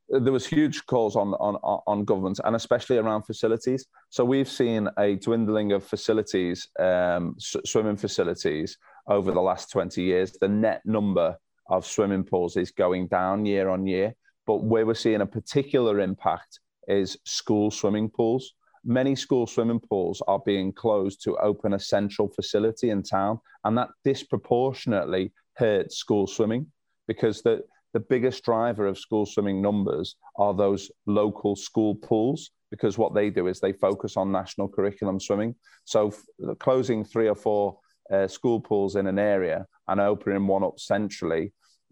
there 0.09 0.33
was 0.33 0.45
huge 0.45 0.85
calls 0.87 1.15
on, 1.15 1.33
on 1.35 1.55
on 1.85 2.03
government 2.03 2.39
and 2.43 2.55
especially 2.55 2.97
around 2.97 3.23
facilities. 3.23 3.85
So 4.09 4.25
we've 4.25 4.49
seen 4.49 4.89
a 4.97 5.15
dwindling 5.15 5.71
of 5.71 5.83
facilities, 5.83 6.67
um, 6.79 7.35
swimming 7.37 7.95
facilities 7.95 8.77
over 9.07 9.31
the 9.31 9.41
last 9.41 9.71
20 9.71 10.01
years. 10.01 10.35
The 10.39 10.47
net 10.47 10.81
number 10.83 11.37
of 11.69 11.85
swimming 11.85 12.23
pools 12.23 12.57
is 12.57 12.71
going 12.71 13.07
down 13.07 13.45
year 13.45 13.69
on 13.69 13.87
year. 13.87 14.13
But 14.45 14.63
where 14.63 14.85
we're 14.85 14.95
seeing 14.95 15.21
a 15.21 15.25
particular 15.25 15.99
impact 15.99 16.59
is 16.87 17.17
school 17.25 17.71
swimming 17.71 18.09
pools. 18.09 18.53
Many 18.83 19.15
school 19.15 19.45
swimming 19.45 19.79
pools 19.79 20.21
are 20.27 20.41
being 20.45 20.73
closed 20.73 21.23
to 21.23 21.37
open 21.37 21.73
a 21.73 21.79
central 21.79 22.29
facility 22.29 22.89
in 22.89 23.03
town, 23.03 23.39
and 23.63 23.77
that 23.77 23.89
disproportionately 24.03 25.31
hurts 25.55 25.97
school 25.97 26.25
swimming 26.27 26.67
because 27.07 27.41
the 27.41 27.63
the 27.93 27.99
biggest 27.99 28.43
driver 28.43 28.85
of 28.85 28.99
school 28.99 29.25
swimming 29.25 29.61
numbers 29.61 30.15
are 30.37 30.53
those 30.53 30.91
local 31.07 31.55
school 31.55 31.95
pools 31.95 32.51
because 32.69 32.99
what 32.99 33.15
they 33.15 33.31
do 33.31 33.47
is 33.47 33.59
they 33.59 33.73
focus 33.73 34.15
on 34.15 34.31
national 34.31 34.69
curriculum 34.69 35.19
swimming. 35.19 35.55
So 35.85 36.09
f- 36.09 36.59
closing 36.59 37.03
three 37.03 37.27
or 37.27 37.35
four 37.35 37.79
uh, 38.11 38.27
school 38.27 38.59
pools 38.59 38.95
in 38.95 39.07
an 39.07 39.17
area 39.17 39.65
and 39.87 39.99
opening 39.99 40.45
one 40.45 40.63
up 40.63 40.79
centrally 40.79 41.51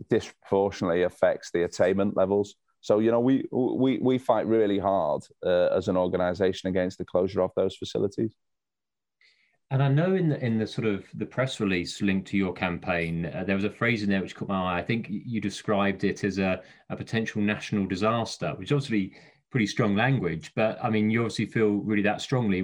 disproportionately 0.10 1.04
affects 1.04 1.52
the 1.52 1.64
attainment 1.64 2.16
levels. 2.16 2.56
So 2.82 3.00
you 3.00 3.12
know 3.12 3.20
we 3.20 3.46
we 3.52 3.98
we 3.98 4.18
fight 4.18 4.48
really 4.48 4.80
hard 4.80 5.24
uh, 5.46 5.70
as 5.76 5.88
an 5.88 5.98
organisation 5.98 6.70
against 6.70 6.98
the 6.98 7.06
closure 7.06 7.42
of 7.42 7.52
those 7.56 7.76
facilities. 7.76 8.36
And 9.70 9.84
I 9.84 9.90
know 9.90 10.16
in 10.16 10.30
the 10.30 10.44
in 10.44 10.58
the 10.58 10.68
sort 10.68 10.88
of 10.88 11.06
the 11.14 11.26
press 11.26 11.60
release 11.60 12.02
linked 12.02 12.28
to 12.30 12.38
your 12.38 12.54
campaign, 12.54 13.26
uh, 13.26 13.44
there 13.44 13.56
was 13.56 13.66
a 13.66 13.70
phrase 13.70 14.04
in 14.04 14.10
there 14.10 14.22
which 14.22 14.36
caught 14.36 14.48
my 14.48 14.76
eye. 14.76 14.80
I 14.80 14.84
think 14.84 15.08
you 15.10 15.42
described 15.42 16.06
it 16.06 16.24
as 16.24 16.38
a, 16.38 16.62
a 16.90 16.96
potential 16.96 17.42
national 17.42 17.86
disaster, 17.86 18.54
which 18.56 18.72
obviously 18.72 19.14
pretty 19.50 19.68
strong 19.68 19.96
language. 19.96 20.52
But 20.56 20.80
I 20.82 20.90
mean, 20.90 21.10
you 21.10 21.22
obviously 21.22 21.48
feel 21.48 21.72
really 21.72 22.04
that 22.04 22.22
strongly. 22.22 22.64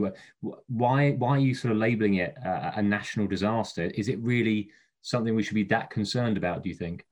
Why 0.67 1.11
why 1.11 1.29
are 1.29 1.39
you 1.39 1.55
sort 1.55 1.73
of 1.73 1.77
labeling 1.77 2.15
it 2.15 2.35
a, 2.45 2.73
a 2.77 2.81
national 2.81 3.27
disaster? 3.27 3.83
Is 3.95 4.07
it 4.07 4.19
really 4.19 4.69
something 5.01 5.35
we 5.35 5.43
should 5.43 5.55
be 5.55 5.63
that 5.65 5.89
concerned 5.89 6.37
about? 6.37 6.63
Do 6.63 6.69
you 6.69 6.75
think? 6.75 7.05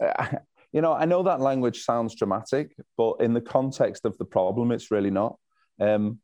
You 0.74 0.80
know, 0.80 0.92
I 0.92 1.04
know 1.04 1.22
that 1.22 1.40
language 1.40 1.84
sounds 1.84 2.16
dramatic, 2.16 2.74
but 2.96 3.20
in 3.20 3.32
the 3.32 3.40
context 3.40 4.04
of 4.04 4.18
the 4.18 4.24
problem, 4.24 4.72
it's 4.72 4.90
really 4.90 5.10
not. 5.10 5.38
Um, 5.80 6.18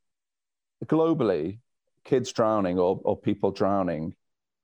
globally, 0.87 1.61
kids 2.05 2.33
drowning 2.33 2.77
or, 2.77 3.01
or 3.05 3.17
people 3.17 3.53
drowning 3.53 4.17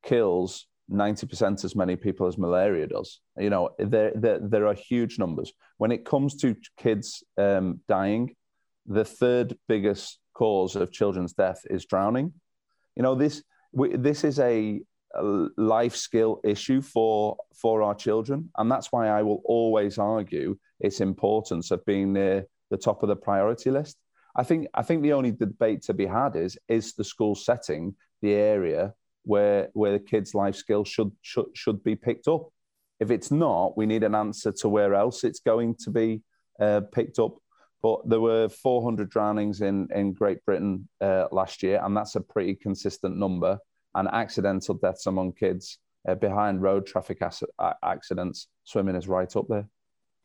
kills 0.03 0.67
90% 0.91 1.65
as 1.65 1.77
many 1.77 1.95
people 1.95 2.27
as 2.27 2.37
malaria 2.37 2.89
does. 2.89 3.21
You 3.39 3.49
know, 3.51 3.71
there, 3.79 4.11
there, 4.17 4.41
there 4.41 4.67
are 4.67 4.75
huge 4.75 5.21
numbers. 5.21 5.53
When 5.77 5.93
it 5.93 6.05
comes 6.05 6.35
to 6.39 6.57
kids 6.77 7.23
um, 7.39 7.81
dying, 7.87 8.35
the 8.87 9.05
third 9.05 9.57
biggest 9.69 10.19
cause 10.35 10.75
of 10.75 10.91
children's 10.91 11.33
death 11.33 11.63
is 11.71 11.87
drowning. 11.87 12.33
You 12.97 13.05
know, 13.05 13.15
this, 13.15 13.43
we, 13.73 13.95
this 13.97 14.25
is 14.25 14.41
a 14.41 14.81
life 15.57 15.97
skill 15.97 16.41
issue 16.45 16.81
for, 16.81 17.37
for 17.55 17.83
our 17.83 17.95
children. 17.95 18.51
And 18.57 18.71
that's 18.71 18.93
why 18.93 19.09
I 19.09 19.23
will 19.23 19.43
always 19.45 19.99
argue 19.99 20.57
its 20.81 21.01
importance 21.01 21.71
of 21.71 21.85
being 21.85 22.13
near 22.13 22.47
the 22.71 22.77
top 22.77 23.03
of 23.03 23.09
the 23.09 23.17
priority 23.17 23.71
list. 23.71 23.97
I 24.37 24.43
think 24.43 24.67
I 24.75 24.83
think 24.83 25.03
the 25.03 25.15
only 25.15 25.33
debate 25.33 25.83
to 25.83 25.95
be 25.95 26.07
had 26.07 26.37
is 26.37 26.59
is 26.69 26.93
the 26.93 27.05
school 27.05 27.35
setting 27.35 27.95
the 28.21 28.35
area 28.35 28.93
where 29.23 29.71
where 29.73 29.93
the 29.93 29.99
kids' 29.99 30.35
life 30.35 30.57
skills 30.57 30.89
should 30.89 31.11
should 31.23 31.47
should 31.55 31.83
be 31.83 31.97
picked 31.97 32.29
up. 32.29 32.49
If 33.01 33.11
it's 33.11 33.31
not, 33.31 33.77
we 33.77 33.87
need 33.87 34.05
an 34.05 34.15
answer 34.15 34.53
to 34.53 34.69
where 34.69 34.95
else 34.95 35.25
it's 35.25 35.41
going 35.41 35.77
to 35.85 35.91
be 35.91 36.23
uh, 36.61 36.83
picked 36.93 37.19
up. 37.19 37.37
But 37.83 38.09
there 38.09 38.21
were 38.21 38.49
400 38.49 39.09
drownings 39.09 39.63
in 39.63 39.89
in 39.95 40.13
Great 40.13 40.45
Britain 40.45 40.89
uh, 41.01 41.27
last 41.33 41.63
year, 41.63 41.81
and 41.83 41.97
that's 41.97 42.17
a 42.17 42.21
pretty 42.21 42.55
consistent 42.55 43.17
number. 43.17 43.59
And 43.97 44.09
accidental 44.13 44.75
deaths 44.75 45.07
among 45.07 45.33
kids 45.33 45.79
uh, 46.07 46.15
behind 46.15 46.63
road 46.63 46.87
traffic 46.87 47.23
accidents, 47.83 48.49
swimming 48.65 48.95
is 48.95 49.09
right 49.09 49.35
up 49.35 49.47
there. 49.49 49.67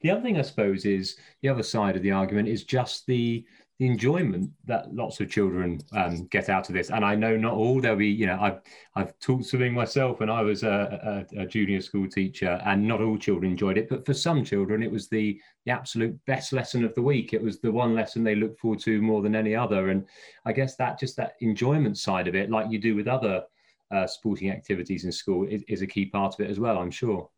The 0.02 0.12
other 0.12 0.22
thing, 0.22 0.38
I 0.38 0.42
suppose, 0.42 0.86
is 0.86 1.16
the 1.42 1.50
other 1.50 1.64
side 1.64 1.96
of 1.96 2.04
the 2.04 2.12
argument 2.12 2.48
is 2.48 2.64
just 2.64 3.06
the 3.08 3.46
the 3.80 3.88
enjoyment 3.88 4.52
that 4.66 4.94
lots 4.94 5.20
of 5.22 5.30
children 5.32 5.82
um, 5.94 6.28
get 6.28 6.50
out 6.50 6.70
of 6.70 6.76
this. 6.76 6.92
And 6.92 7.04
I 7.04 7.16
know 7.16 7.36
not 7.36 7.56
all. 7.56 7.82
There'll 7.82 7.98
be, 7.98 8.10
you 8.10 8.28
know, 8.28 8.38
I've 8.40 8.60
I've 8.96 9.18
taught 9.20 9.44
swimming 9.44 9.74
myself 9.74 10.20
when 10.20 10.30
I 10.30 10.44
was 10.44 10.62
a, 10.62 11.26
a, 11.36 11.42
a, 11.42 11.46
junior 11.48 11.82
school 11.82 12.08
teacher, 12.08 12.62
and 12.64 12.88
not 12.88 13.02
all 13.02 13.18
children 13.18 13.54
enjoyed 13.54 13.80
it. 13.80 13.90
But 13.90 14.06
for 14.06 14.14
some 14.14 14.44
children, 14.44 14.84
it 14.84 14.92
was 14.92 15.08
the 15.08 15.42
the 15.66 15.72
absolute 15.72 16.16
best 16.28 16.54
lesson 16.54 16.86
of 16.86 16.94
the 16.94 17.02
week. 17.02 17.34
It 17.34 17.42
was 17.42 17.60
the 17.60 17.72
one 17.72 17.96
lesson 17.96 18.24
they 18.24 18.36
look 18.36 18.60
forward 18.60 18.82
to 18.82 19.02
more 19.02 19.24
than 19.24 19.36
any 19.36 19.56
other. 19.56 19.90
And 19.90 20.06
I 20.46 20.52
guess 20.52 20.76
that 20.76 21.00
just 21.00 21.16
that 21.18 21.34
enjoyment 21.40 21.98
side 21.98 22.28
of 22.28 22.36
it, 22.36 22.52
like 22.52 22.70
you 22.70 22.78
do 22.78 22.96
with 22.96 23.08
other 23.08 23.46
uh, 23.92 24.08
sporting 24.08 24.52
activities 24.52 25.06
in 25.06 25.12
school, 25.12 25.48
is, 25.48 25.64
is 25.68 25.82
a 25.82 25.88
key 25.88 26.06
part 26.06 26.34
of 26.34 26.40
it 26.42 26.50
as 26.50 26.60
well. 26.60 26.78
I'm 26.78 26.92
sure. 26.92 27.30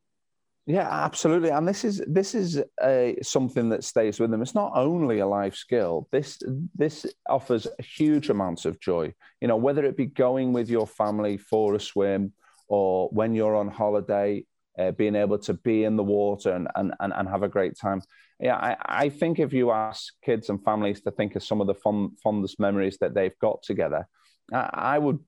Yeah, 0.65 0.87
absolutely. 0.89 1.49
And 1.49 1.67
this 1.67 1.83
is 1.83 2.01
this 2.07 2.33
is 2.33 2.61
a, 2.81 3.17
something 3.21 3.67
that 3.69 3.83
stays 3.83 4.19
with 4.19 4.31
them. 4.31 4.41
It's 4.41 4.55
not 4.55 4.71
only 4.75 5.19
a 5.19 5.27
life 5.27 5.55
skill. 5.55 6.07
This 6.11 6.39
this 6.73 7.05
offers 7.27 7.67
huge 7.79 8.29
amounts 8.29 8.63
of 8.63 8.79
joy. 8.79 9.13
You 9.41 9.49
know, 9.49 9.57
whether 9.57 9.83
it 9.83 9.97
be 9.97 10.05
going 10.05 10.53
with 10.53 10.69
your 10.69 10.87
family 10.87 11.37
for 11.37 11.75
a 11.75 11.79
swim 11.81 12.31
or 12.69 13.09
when 13.09 13.35
you're 13.35 13.57
on 13.57 13.67
holiday, 13.67 14.45
uh, 14.79 14.91
being 14.91 15.15
able 15.15 15.37
to 15.39 15.53
be 15.53 15.83
in 15.83 15.97
the 15.97 16.03
water 16.03 16.51
and, 16.51 16.69
and, 16.75 16.93
and, 17.01 17.13
and 17.13 17.27
have 17.27 17.43
a 17.43 17.49
great 17.49 17.77
time. 17.77 18.01
Yeah, 18.39 18.55
I, 18.55 18.77
I 19.03 19.09
think 19.09 19.39
if 19.39 19.53
you 19.53 19.71
ask 19.71 20.13
kids 20.23 20.49
and 20.49 20.63
families 20.63 21.01
to 21.01 21.11
think 21.11 21.35
of 21.35 21.43
some 21.43 21.61
of 21.61 21.67
the 21.67 21.75
fond, 21.75 22.17
fondest 22.23 22.59
memories 22.59 22.97
that 22.99 23.13
they've 23.13 23.37
got 23.39 23.63
together, 23.63 24.07
I, 24.51 24.69
I 24.73 24.97
would 24.97 25.19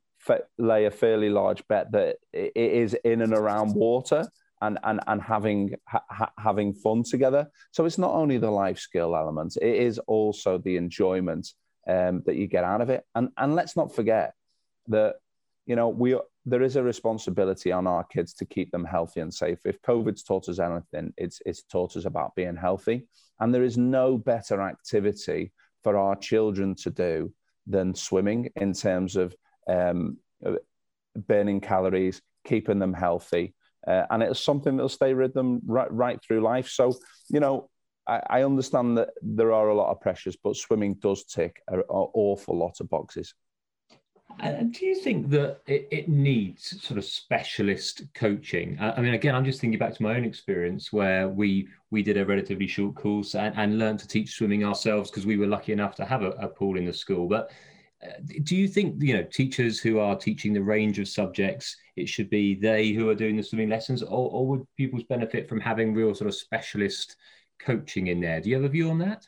lay 0.57 0.85
a 0.85 0.91
fairly 0.91 1.29
large 1.29 1.67
bet 1.67 1.91
that 1.91 2.17
it 2.33 2.51
is 2.55 2.93
in 3.03 3.21
and 3.21 3.33
around 3.33 3.73
water 3.73 4.27
and 4.61 4.79
and 4.83 4.99
and 5.07 5.21
having 5.21 5.75
ha, 5.87 6.31
having 6.37 6.73
fun 6.73 7.03
together. 7.03 7.47
So 7.71 7.85
it's 7.85 7.97
not 7.97 8.13
only 8.13 8.37
the 8.37 8.51
life 8.51 8.79
skill 8.79 9.15
element; 9.15 9.57
it 9.61 9.75
is 9.75 9.99
also 9.99 10.57
the 10.57 10.77
enjoyment 10.77 11.47
um, 11.87 12.23
that 12.25 12.35
you 12.35 12.47
get 12.47 12.63
out 12.63 12.81
of 12.81 12.89
it. 12.89 13.03
And 13.15 13.29
and 13.37 13.55
let's 13.55 13.75
not 13.75 13.93
forget 13.93 14.33
that 14.87 15.15
you 15.65 15.75
know 15.75 15.89
we 15.89 16.17
there 16.45 16.61
is 16.61 16.75
a 16.75 16.83
responsibility 16.83 17.71
on 17.71 17.87
our 17.87 18.03
kids 18.03 18.33
to 18.35 18.45
keep 18.45 18.71
them 18.71 18.85
healthy 18.85 19.19
and 19.19 19.33
safe. 19.33 19.59
If 19.65 19.81
COVID's 19.81 20.23
taught 20.23 20.49
us 20.49 20.59
anything, 20.59 21.13
it's 21.17 21.41
it's 21.45 21.63
taught 21.63 21.97
us 21.97 22.05
about 22.05 22.35
being 22.35 22.55
healthy. 22.55 23.07
And 23.39 23.53
there 23.53 23.63
is 23.63 23.77
no 23.77 24.17
better 24.17 24.61
activity 24.61 25.51
for 25.83 25.97
our 25.97 26.15
children 26.15 26.75
to 26.75 26.89
do 26.89 27.33
than 27.67 27.93
swimming 27.93 28.49
in 28.55 28.73
terms 28.73 29.15
of 29.15 29.35
um, 29.67 30.17
burning 31.15 31.61
calories, 31.61 32.21
keeping 32.43 32.79
them 32.79 32.93
healthy, 32.93 33.53
uh, 33.87 34.05
and 34.09 34.23
it's 34.23 34.39
something 34.39 34.75
that'll 34.75 34.89
stay 34.89 35.13
with 35.13 35.33
them 35.33 35.61
right, 35.65 35.91
right 35.91 36.19
through 36.21 36.41
life. 36.41 36.69
So, 36.69 36.95
you 37.29 37.39
know, 37.39 37.69
I, 38.07 38.21
I 38.29 38.43
understand 38.43 38.97
that 38.97 39.09
there 39.21 39.51
are 39.51 39.69
a 39.69 39.75
lot 39.75 39.91
of 39.91 40.01
pressures, 40.01 40.37
but 40.43 40.55
swimming 40.55 40.95
does 40.95 41.23
tick 41.25 41.61
an 41.67 41.83
awful 41.89 42.57
lot 42.57 42.79
of 42.79 42.89
boxes. 42.89 43.33
And 44.39 44.73
do 44.73 44.85
you 44.85 44.95
think 44.95 45.29
that 45.29 45.61
it, 45.65 45.87
it, 45.91 46.09
needs 46.09 46.81
sort 46.83 46.97
of 46.97 47.05
specialist 47.05 48.03
coaching? 48.13 48.77
I 48.81 48.99
mean, 48.99 49.13
again, 49.13 49.33
I'm 49.33 49.45
just 49.45 49.61
thinking 49.61 49.79
back 49.79 49.93
to 49.93 50.03
my 50.03 50.15
own 50.15 50.25
experience 50.25 50.91
where 50.91 51.29
we 51.29 51.69
we 51.91 52.03
did 52.03 52.17
a 52.17 52.25
relatively 52.25 52.67
short 52.67 52.95
course 52.95 53.35
and, 53.35 53.55
and 53.55 53.79
learned 53.79 53.99
to 53.99 54.07
teach 54.07 54.31
swimming 54.31 54.65
ourselves 54.65 55.09
because 55.09 55.25
we 55.25 55.37
were 55.37 55.47
lucky 55.47 55.71
enough 55.71 55.95
to 55.95 56.05
have 56.05 56.21
a, 56.21 56.31
a 56.31 56.47
pool 56.49 56.77
in 56.77 56.85
the 56.85 56.91
school. 56.91 57.29
But 57.29 57.45
uh, 57.45 57.53
do 58.43 58.55
you 58.55 58.67
think 58.67 59.01
you 59.01 59.15
know 59.15 59.23
teachers 59.23 59.79
who 59.79 59.99
are 59.99 60.15
teaching 60.15 60.53
the 60.53 60.61
range 60.61 60.99
of 60.99 61.07
subjects 61.07 61.75
it 61.95 62.09
should 62.09 62.29
be 62.29 62.55
they 62.55 62.89
who 62.89 63.09
are 63.09 63.15
doing 63.15 63.37
the 63.37 63.43
swimming 63.43 63.69
lessons, 63.69 64.03
or, 64.03 64.29
or 64.31 64.47
would 64.47 64.67
pupils 64.75 65.03
benefit 65.03 65.47
from 65.47 65.59
having 65.59 65.93
real 65.93 66.13
sort 66.13 66.27
of 66.27 66.35
specialist 66.35 67.15
coaching 67.59 68.07
in 68.07 68.19
there? 68.19 68.41
Do 68.41 68.49
you 68.49 68.55
have 68.55 68.65
a 68.65 68.69
view 68.69 68.89
on 68.89 68.99
that? 68.99 69.25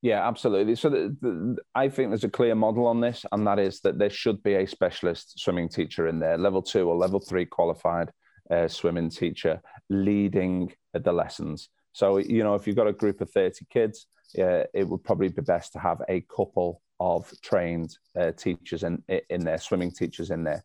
Yeah, 0.00 0.26
absolutely. 0.26 0.74
So 0.74 0.90
the, 0.90 1.16
the, 1.20 1.56
I 1.76 1.88
think 1.88 2.10
there's 2.10 2.24
a 2.24 2.28
clear 2.28 2.56
model 2.56 2.86
on 2.86 3.00
this, 3.00 3.24
and 3.30 3.46
that 3.46 3.60
is 3.60 3.80
that 3.80 3.98
there 3.98 4.10
should 4.10 4.42
be 4.42 4.54
a 4.54 4.66
specialist 4.66 5.38
swimming 5.38 5.68
teacher 5.68 6.08
in 6.08 6.18
there, 6.18 6.36
level 6.36 6.60
two 6.60 6.88
or 6.88 6.96
level 6.96 7.20
three 7.20 7.44
qualified 7.44 8.10
uh, 8.50 8.66
swimming 8.66 9.10
teacher 9.10 9.62
leading 9.88 10.72
the 10.92 11.12
lessons. 11.12 11.68
So, 11.92 12.16
you 12.16 12.42
know, 12.42 12.54
if 12.56 12.66
you've 12.66 12.76
got 12.76 12.88
a 12.88 12.92
group 12.92 13.20
of 13.20 13.30
30 13.30 13.66
kids, 13.70 14.06
uh, 14.38 14.64
it 14.74 14.88
would 14.88 15.04
probably 15.04 15.28
be 15.28 15.42
best 15.42 15.74
to 15.74 15.78
have 15.78 15.98
a 16.08 16.22
couple 16.22 16.81
of 17.02 17.28
trained 17.42 17.98
uh, 18.16 18.30
teachers 18.30 18.84
in, 18.84 19.02
in 19.28 19.44
there, 19.44 19.58
swimming 19.58 19.90
teachers 19.90 20.30
in 20.30 20.44
there. 20.44 20.62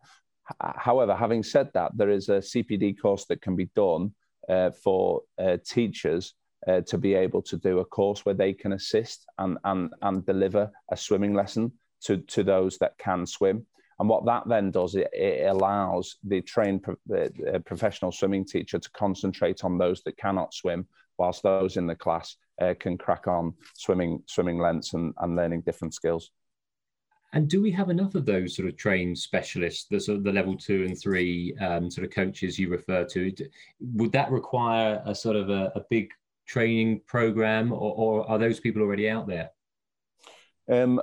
However, 0.62 1.16
having 1.16 1.44
said 1.44 1.70
that, 1.74 1.92
there 1.98 2.12
is 2.12 2.30
a 2.30 2.38
CPD 2.52 3.02
course 3.02 3.26
that 3.26 3.42
can 3.42 3.56
be 3.56 3.70
done 3.76 4.14
uh, 4.48 4.70
for 4.84 5.22
uh, 5.40 5.58
teachers 5.66 6.36
uh, 6.68 6.82
to 6.82 6.98
be 6.98 7.16
able 7.16 7.42
to 7.42 7.58
do 7.58 7.80
a 7.80 7.86
course 7.86 8.24
where 8.24 8.36
they 8.36 8.54
can 8.54 8.74
assist 8.74 9.26
and, 9.40 9.58
and, 9.64 9.92
and 10.04 10.26
deliver 10.26 10.72
a 10.92 10.96
swimming 10.96 11.34
lesson 11.34 11.72
to, 12.04 12.18
to 12.18 12.44
those 12.44 12.78
that 12.78 12.98
can 13.00 13.26
swim. 13.26 13.66
And 14.00 14.08
what 14.08 14.26
that 14.26 14.48
then 14.48 14.70
does, 14.70 14.94
it, 14.94 15.10
it 15.12 15.48
allows 15.48 16.18
the 16.24 16.42
trained 16.42 16.84
pro- 16.84 16.96
uh, 17.14 17.60
professional 17.66 18.12
swimming 18.12 18.46
teacher 18.46 18.78
to 18.78 18.92
concentrate 18.92 19.64
on 19.64 19.78
those 19.78 20.04
that 20.04 20.18
cannot 20.18 20.54
swim, 20.54 20.88
whilst 21.18 21.44
those 21.44 21.78
in 21.78 21.88
the 21.88 21.96
class 21.96 22.36
uh, 22.62 22.74
can 22.80 22.98
crack 22.98 23.28
on 23.28 23.54
swimming 23.76 24.24
swimming 24.26 24.60
lengths 24.60 24.94
and, 24.94 25.14
and 25.20 25.36
learning 25.36 25.62
different 25.62 25.94
skills. 25.94 26.32
And 27.34 27.50
do 27.50 27.62
we 27.62 27.72
have 27.72 27.90
enough 27.90 28.16
of 28.16 28.26
those 28.26 28.56
sort 28.56 28.70
of 28.70 28.78
trained 28.78 29.18
specialists, 29.18 29.86
the 29.90 30.00
sort 30.00 30.18
of 30.18 30.24
the 30.24 30.32
level 30.32 30.56
two 30.56 30.86
and 30.86 30.98
three 30.98 31.56
um, 31.60 31.92
sort 31.92 32.08
of 32.08 32.14
coaches 32.14 32.58
you 32.58 32.70
refer 32.70 33.04
to? 33.04 33.32
Would 33.82 34.14
that 34.14 34.32
require 34.32 35.02
a 35.06 35.14
sort 35.14 35.36
of 35.36 35.50
a, 35.50 35.72
a 35.76 35.82
big 35.90 36.10
training 36.48 37.02
program, 37.06 37.74
or, 37.74 37.94
or 37.96 38.30
are 38.30 38.38
those 38.38 38.60
people 38.60 38.82
already 38.82 39.10
out 39.10 39.28
there? 39.28 39.50
Um, 40.72 41.02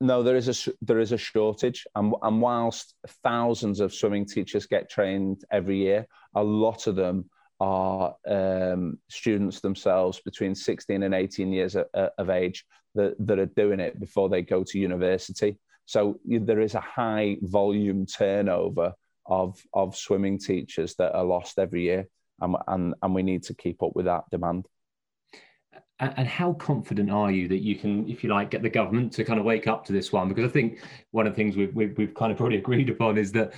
no, 0.00 0.22
there 0.22 0.36
is 0.36 0.48
a 0.48 0.72
there 0.80 1.00
is 1.00 1.12
a 1.12 1.18
shortage, 1.18 1.86
and 1.94 2.14
and 2.22 2.40
whilst 2.40 2.94
thousands 3.22 3.80
of 3.80 3.92
swimming 3.92 4.26
teachers 4.26 4.66
get 4.66 4.88
trained 4.88 5.44
every 5.50 5.78
year, 5.78 6.06
a 6.34 6.42
lot 6.42 6.86
of 6.86 6.94
them 6.94 7.28
are 7.60 8.14
um, 8.26 8.98
students 9.08 9.60
themselves 9.60 10.20
between 10.20 10.54
16 10.54 11.02
and 11.02 11.14
18 11.14 11.52
years 11.52 11.76
of, 11.76 11.86
of, 11.94 12.30
age 12.30 12.64
that, 12.94 13.14
that 13.18 13.38
are 13.38 13.46
doing 13.46 13.80
it 13.80 14.00
before 14.00 14.28
they 14.28 14.42
go 14.42 14.64
to 14.64 14.78
university. 14.78 15.58
So 15.84 16.18
there 16.24 16.60
is 16.60 16.74
a 16.74 16.80
high 16.80 17.36
volume 17.42 18.06
turnover 18.06 18.94
of 19.26 19.60
of 19.74 19.96
swimming 19.96 20.38
teachers 20.38 20.94
that 20.96 21.14
are 21.14 21.24
lost 21.24 21.58
every 21.58 21.82
year 21.82 22.06
and, 22.40 22.56
and, 22.66 22.94
and 23.02 23.14
we 23.14 23.22
need 23.22 23.42
to 23.44 23.54
keep 23.54 23.82
up 23.82 23.94
with 23.94 24.06
that 24.06 24.24
demand. 24.30 24.66
And 25.98 26.26
how 26.26 26.54
confident 26.54 27.10
are 27.10 27.30
you 27.30 27.46
that 27.48 27.58
you 27.58 27.76
can, 27.76 28.08
if 28.08 28.24
you 28.24 28.30
like, 28.30 28.50
get 28.50 28.62
the 28.62 28.70
government 28.70 29.12
to 29.14 29.24
kind 29.24 29.38
of 29.38 29.44
wake 29.44 29.66
up 29.66 29.84
to 29.84 29.92
this 29.92 30.10
one? 30.10 30.30
Because 30.30 30.46
I 30.46 30.48
think 30.48 30.80
one 31.10 31.26
of 31.26 31.34
the 31.34 31.36
things 31.36 31.56
we've, 31.56 31.74
we've, 31.74 31.96
we've 31.98 32.14
kind 32.14 32.32
of 32.32 32.40
already 32.40 32.56
agreed 32.56 32.88
upon 32.88 33.18
is 33.18 33.32
that 33.32 33.52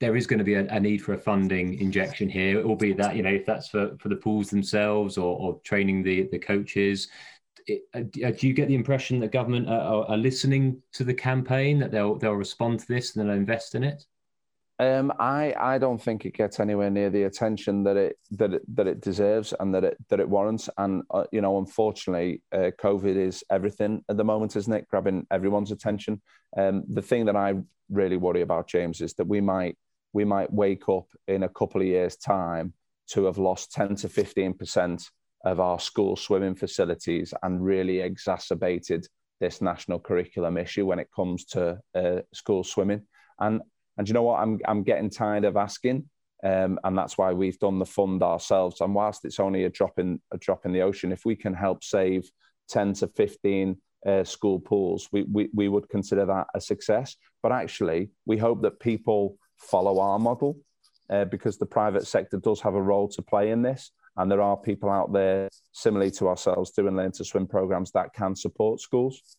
there 0.00 0.16
is 0.16 0.26
going 0.26 0.38
to 0.38 0.44
be 0.44 0.54
a, 0.54 0.66
a, 0.68 0.80
need 0.80 1.02
for 1.02 1.12
a 1.12 1.18
funding 1.18 1.78
injection 1.78 2.28
here, 2.28 2.58
It 2.58 2.66
will 2.66 2.74
be 2.74 2.94
that, 2.94 3.14
you 3.14 3.22
know, 3.22 3.30
if 3.30 3.44
that's 3.44 3.68
for, 3.68 3.96
for 3.98 4.08
the 4.08 4.16
pools 4.16 4.48
themselves 4.48 5.18
or, 5.18 5.38
or 5.38 5.60
training 5.62 6.02
the, 6.02 6.28
the 6.32 6.38
coaches. 6.38 7.08
It, 7.66 7.82
uh, 7.94 8.30
do 8.30 8.48
you 8.48 8.54
get 8.54 8.68
the 8.68 8.74
impression 8.74 9.20
that 9.20 9.30
government 9.30 9.68
are, 9.68 10.06
are, 10.06 10.16
listening 10.16 10.82
to 10.94 11.04
the 11.04 11.12
campaign, 11.12 11.78
that 11.80 11.90
they'll, 11.90 12.16
they'll 12.16 12.32
respond 12.32 12.80
to 12.80 12.88
this 12.88 13.14
and 13.14 13.28
they'll 13.28 13.36
invest 13.36 13.74
in 13.74 13.84
it? 13.84 14.02
Um, 14.78 15.12
I 15.18 15.54
I 15.58 15.76
don't 15.76 16.00
think 16.00 16.24
it 16.24 16.32
gets 16.32 16.58
anywhere 16.58 16.88
near 16.88 17.10
the 17.10 17.24
attention 17.24 17.84
that 17.84 17.98
it 17.98 18.16
that 18.30 18.54
it, 18.54 18.76
that 18.76 18.86
it 18.86 19.02
deserves 19.02 19.52
and 19.60 19.74
that 19.74 19.84
it 19.84 19.98
that 20.08 20.20
it 20.20 20.28
warrants. 20.30 20.70
And 20.78 21.02
uh, 21.10 21.24
you 21.32 21.42
know, 21.42 21.58
unfortunately, 21.58 22.40
uh, 22.50 22.70
COVID 22.80 23.14
is 23.14 23.44
everything 23.50 24.02
at 24.08 24.16
the 24.16 24.24
moment, 24.24 24.56
isn't 24.56 24.72
it? 24.72 24.88
Grabbing 24.88 25.26
everyone's 25.30 25.70
attention. 25.70 26.22
Um, 26.56 26.84
the 26.88 27.02
thing 27.02 27.26
that 27.26 27.36
I 27.36 27.56
really 27.90 28.16
worry 28.16 28.40
about, 28.40 28.68
James, 28.68 29.02
is 29.02 29.12
that 29.14 29.26
we 29.26 29.42
might 29.42 29.76
we 30.12 30.24
might 30.24 30.52
wake 30.52 30.88
up 30.88 31.06
in 31.28 31.42
a 31.42 31.48
couple 31.48 31.80
of 31.80 31.86
years' 31.86 32.16
time 32.16 32.72
to 33.12 33.24
have 33.24 33.38
lost 33.38 33.72
ten 33.72 33.94
to 33.96 34.08
fifteen 34.08 34.54
percent 34.54 35.10
of 35.44 35.58
our 35.58 35.80
school 35.80 36.16
swimming 36.16 36.54
facilities 36.54 37.32
and 37.42 37.64
really 37.64 38.00
exacerbated 38.00 39.06
this 39.40 39.62
national 39.62 39.98
curriculum 39.98 40.58
issue 40.58 40.84
when 40.84 40.98
it 40.98 41.08
comes 41.16 41.46
to 41.46 41.78
uh, 41.94 42.20
school 42.34 42.62
swimming. 42.62 43.02
And 43.38 43.62
and 43.96 44.06
you 44.08 44.14
know 44.14 44.22
what? 44.22 44.40
I'm 44.40 44.58
I'm 44.66 44.82
getting 44.82 45.10
tired 45.10 45.44
of 45.44 45.56
asking, 45.56 46.08
um, 46.44 46.78
and 46.84 46.96
that's 46.96 47.16
why 47.16 47.32
we've 47.32 47.58
done 47.58 47.78
the 47.78 47.86
fund 47.86 48.22
ourselves. 48.22 48.80
And 48.80 48.94
whilst 48.94 49.24
it's 49.24 49.40
only 49.40 49.64
a 49.64 49.70
drop 49.70 49.98
in 49.98 50.20
a 50.32 50.38
drop 50.38 50.66
in 50.66 50.72
the 50.72 50.82
ocean, 50.82 51.10
if 51.10 51.24
we 51.24 51.36
can 51.36 51.54
help 51.54 51.82
save 51.82 52.30
ten 52.68 52.92
to 52.94 53.08
fifteen 53.08 53.78
uh, 54.06 54.24
school 54.24 54.60
pools, 54.60 55.08
we, 55.10 55.22
we 55.22 55.48
we 55.54 55.68
would 55.68 55.88
consider 55.88 56.26
that 56.26 56.46
a 56.54 56.60
success. 56.60 57.16
But 57.42 57.52
actually, 57.52 58.10
we 58.26 58.36
hope 58.36 58.62
that 58.62 58.78
people 58.78 59.36
follow 59.60 60.00
our 60.00 60.18
model 60.18 60.58
uh, 61.10 61.24
because 61.26 61.58
the 61.58 61.66
private 61.66 62.06
sector 62.06 62.38
does 62.38 62.60
have 62.60 62.74
a 62.74 62.82
role 62.82 63.08
to 63.08 63.22
play 63.22 63.50
in 63.50 63.62
this. 63.62 63.92
And 64.16 64.30
there 64.30 64.42
are 64.42 64.56
people 64.56 64.90
out 64.90 65.12
there, 65.12 65.48
similarly 65.72 66.10
to 66.12 66.28
ourselves, 66.28 66.72
doing 66.72 66.96
learn 66.96 67.12
to 67.12 67.24
swim 67.24 67.46
programs 67.46 67.92
that 67.92 68.12
can 68.12 68.34
support 68.34 68.80
schools. 68.80 69.36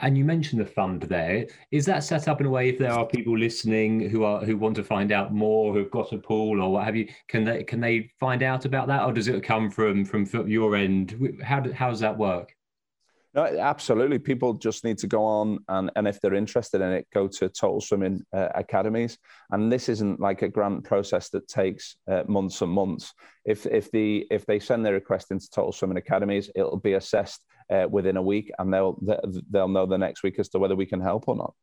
And 0.00 0.18
you 0.18 0.24
mentioned 0.24 0.60
the 0.60 0.66
fund 0.66 1.02
there. 1.02 1.46
Is 1.70 1.86
that 1.86 2.02
set 2.02 2.26
up 2.26 2.40
in 2.40 2.46
a 2.46 2.50
way 2.50 2.68
if 2.68 2.78
there 2.78 2.92
are 2.92 3.06
people 3.06 3.38
listening 3.38 4.08
who 4.08 4.24
are 4.24 4.44
who 4.44 4.56
want 4.56 4.74
to 4.76 4.82
find 4.82 5.12
out 5.12 5.32
more, 5.32 5.72
who've 5.72 5.90
got 5.90 6.12
a 6.12 6.18
pool 6.18 6.60
or 6.60 6.72
what 6.72 6.84
have 6.84 6.96
you? 6.96 7.08
Can 7.28 7.44
they 7.44 7.62
can 7.62 7.80
they 7.80 8.10
find 8.18 8.42
out 8.42 8.64
about 8.64 8.88
that, 8.88 9.04
or 9.04 9.12
does 9.12 9.28
it 9.28 9.44
come 9.44 9.70
from 9.70 10.04
from 10.04 10.26
your 10.48 10.74
end? 10.74 11.38
How 11.42 11.62
how 11.72 11.90
does 11.90 12.00
that 12.00 12.18
work? 12.18 12.54
No, 13.34 13.44
absolutely. 13.44 14.20
People 14.20 14.54
just 14.54 14.84
need 14.84 14.96
to 14.98 15.08
go 15.08 15.24
on 15.24 15.58
and, 15.68 15.90
and 15.96 16.06
if 16.06 16.20
they're 16.20 16.34
interested 16.34 16.80
in 16.80 16.92
it, 16.92 17.08
go 17.12 17.26
to 17.26 17.48
Total 17.48 17.80
Swimming 17.80 18.22
uh, 18.32 18.48
Academies. 18.54 19.18
And 19.50 19.72
this 19.72 19.88
isn't 19.88 20.20
like 20.20 20.42
a 20.42 20.48
grant 20.48 20.84
process 20.84 21.30
that 21.30 21.48
takes 21.48 21.96
uh, 22.08 22.22
months 22.28 22.62
and 22.62 22.70
months. 22.70 23.12
If 23.44 23.66
if 23.66 23.90
the 23.90 24.24
if 24.30 24.46
they 24.46 24.60
send 24.60 24.86
their 24.86 24.92
request 24.92 25.32
into 25.32 25.50
Total 25.50 25.72
Swimming 25.72 25.98
Academies, 25.98 26.48
it'll 26.54 26.78
be 26.78 26.92
assessed 26.92 27.44
uh, 27.70 27.86
within 27.90 28.16
a 28.16 28.22
week, 28.22 28.52
and 28.60 28.72
they'll 28.72 28.96
they'll 29.50 29.68
know 29.68 29.86
the 29.86 29.98
next 29.98 30.22
week 30.22 30.38
as 30.38 30.48
to 30.50 30.60
whether 30.60 30.76
we 30.76 30.86
can 30.86 31.00
help 31.00 31.24
or 31.26 31.34
not. 31.34 31.54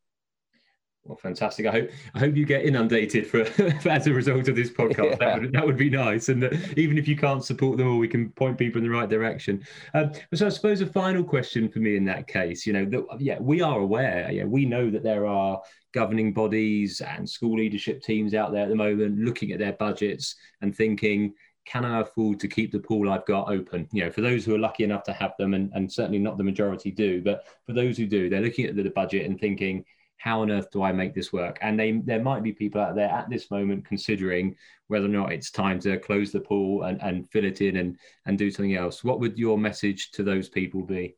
Well, 1.04 1.18
fantastic. 1.18 1.66
I 1.66 1.72
hope 1.72 1.90
I 2.14 2.20
hope 2.20 2.36
you 2.36 2.46
get 2.46 2.64
inundated 2.64 3.26
for, 3.26 3.42
as 3.90 4.06
a 4.06 4.14
result 4.14 4.48
of 4.48 4.56
this 4.56 4.70
podcast. 4.70 5.12
Yeah. 5.12 5.16
That, 5.16 5.42
would, 5.42 5.52
that 5.54 5.66
would 5.66 5.78
be 5.78 5.90
nice. 5.90 6.30
And 6.30 6.44
uh, 6.44 6.50
even 6.78 6.98
if 7.00 7.08
you 7.08 7.18
can't 7.18 7.44
support 7.44 7.78
them 7.78 7.88
all, 7.88 7.98
we 7.98 8.08
can 8.08 8.30
point 8.30 8.60
people 8.60 8.80
in 8.80 8.88
the 8.88 8.94
right 8.94 9.10
direction. 9.10 9.66
Um, 9.96 10.12
so 10.34 10.46
I 10.46 10.50
suppose 10.50 10.80
a 10.82 10.86
final 10.86 11.24
question 11.24 11.70
for 11.70 11.80
me 11.80 11.98
in 11.98 12.06
that 12.06 12.28
case, 12.28 12.68
you 12.68 12.74
know, 12.74 12.86
that, 12.86 13.20
yeah, 13.20 13.40
we 13.40 13.62
are 13.62 13.80
aware. 13.80 14.32
Yeah, 14.32 14.46
we 14.46 14.66
know 14.66 14.92
that 14.92 15.02
there 15.02 15.26
are 15.26 15.60
governing 15.92 16.34
bodies 16.34 17.02
and 17.02 17.28
school 17.28 17.58
leadership 17.58 18.04
teams 18.04 18.36
out 18.36 18.52
there 18.52 18.64
at 18.64 18.70
the 18.70 18.76
moment 18.76 19.20
looking 19.20 19.52
at 19.52 19.60
their 19.60 19.74
budgets 19.74 20.36
and 20.62 20.76
thinking, 20.76 21.34
can 21.66 21.84
I 21.84 22.02
afford 22.02 22.40
to 22.42 22.48
keep 22.48 22.72
the 22.72 22.80
pool 22.80 23.10
I've 23.10 23.26
got 23.26 23.50
open? 23.50 23.88
You 23.92 24.06
know, 24.06 24.12
for 24.12 24.22
those 24.22 24.46
who 24.46 24.54
are 24.54 24.60
lucky 24.60 24.84
enough 24.84 25.04
to 25.04 25.14
have 25.14 25.34
them, 25.40 25.56
and, 25.56 25.72
and 25.74 25.92
certainly 25.92 26.20
not 26.20 26.38
the 26.38 26.44
majority 26.44 26.92
do, 26.92 27.22
but 27.24 27.48
for 27.66 27.74
those 27.74 27.98
who 27.98 28.06
do, 28.06 28.30
they're 28.30 28.42
looking 28.42 28.66
at 28.66 28.76
the 28.76 28.90
budget 28.90 29.26
and 29.26 29.40
thinking, 29.40 29.84
how 30.22 30.42
on 30.42 30.52
earth 30.52 30.70
do 30.72 30.84
I 30.84 30.92
make 30.92 31.16
this 31.16 31.34
work? 31.34 31.58
And 31.62 31.80
they, 31.80 31.94
there 31.94 32.22
might 32.22 32.44
be 32.44 32.54
people 32.54 32.80
out 32.80 32.96
there 32.96 33.10
at 33.10 33.28
this 33.28 33.50
moment 33.50 33.86
considering 33.86 34.56
whether 34.88 35.06
or 35.06 35.10
not 35.10 35.32
it's 35.32 35.50
time 35.50 35.80
to 35.80 35.98
close 35.98 36.32
the 36.32 36.40
pool 36.40 36.84
and, 36.84 37.02
and 37.02 37.28
fill 37.32 37.44
it 37.44 37.60
in 37.62 37.78
and, 37.78 37.98
and 38.28 38.38
do 38.38 38.52
something 38.52 38.76
else. 38.76 39.04
What 39.04 39.20
would 39.20 39.40
your 39.40 39.58
message 39.58 40.12
to 40.12 40.24
those 40.24 40.48
people 40.48 40.84
be? 40.84 41.16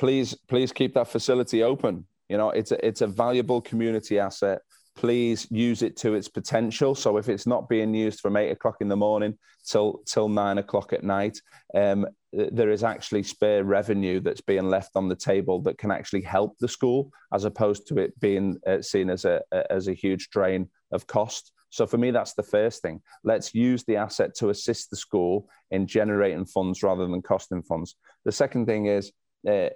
Please, 0.00 0.34
please 0.48 0.72
keep 0.72 0.94
that 0.94 1.06
facility 1.06 1.62
open. 1.62 2.06
You 2.28 2.38
know, 2.38 2.50
it's 2.50 2.72
a, 2.72 2.84
it's 2.84 3.02
a 3.02 3.06
valuable 3.06 3.60
community 3.60 4.18
asset. 4.18 4.62
Please 4.96 5.46
use 5.50 5.82
it 5.82 5.96
to 5.98 6.14
its 6.14 6.28
potential. 6.28 6.96
So 6.96 7.18
if 7.18 7.28
it's 7.28 7.46
not 7.46 7.68
being 7.68 7.94
used 7.94 8.18
from 8.18 8.36
eight 8.36 8.50
o'clock 8.50 8.78
in 8.80 8.88
the 8.88 8.96
morning 8.96 9.38
till 9.64 10.00
till 10.06 10.28
nine 10.28 10.58
o'clock 10.58 10.92
at 10.92 11.04
night, 11.04 11.40
um, 11.74 12.06
there 12.36 12.70
is 12.70 12.84
actually 12.84 13.22
spare 13.22 13.64
revenue 13.64 14.20
that's 14.20 14.40
being 14.40 14.68
left 14.68 14.90
on 14.94 15.08
the 15.08 15.16
table 15.16 15.62
that 15.62 15.78
can 15.78 15.90
actually 15.90 16.22
help 16.22 16.56
the 16.58 16.68
school, 16.68 17.10
as 17.32 17.44
opposed 17.44 17.86
to 17.88 17.98
it 17.98 18.18
being 18.20 18.58
uh, 18.66 18.82
seen 18.82 19.10
as 19.10 19.24
a 19.24 19.42
as 19.70 19.88
a 19.88 19.94
huge 19.94 20.30
drain 20.30 20.68
of 20.92 21.06
cost. 21.06 21.52
So 21.70 21.86
for 21.86 21.98
me, 21.98 22.10
that's 22.10 22.34
the 22.34 22.42
first 22.42 22.82
thing. 22.82 23.00
Let's 23.24 23.54
use 23.54 23.84
the 23.84 23.96
asset 23.96 24.34
to 24.36 24.50
assist 24.50 24.90
the 24.90 24.96
school 24.96 25.48
in 25.70 25.86
generating 25.86 26.46
funds 26.46 26.82
rather 26.82 27.06
than 27.06 27.22
costing 27.22 27.62
funds. 27.62 27.96
The 28.24 28.32
second 28.32 28.66
thing 28.66 28.86
is, 28.86 29.12
uh, 29.48 29.70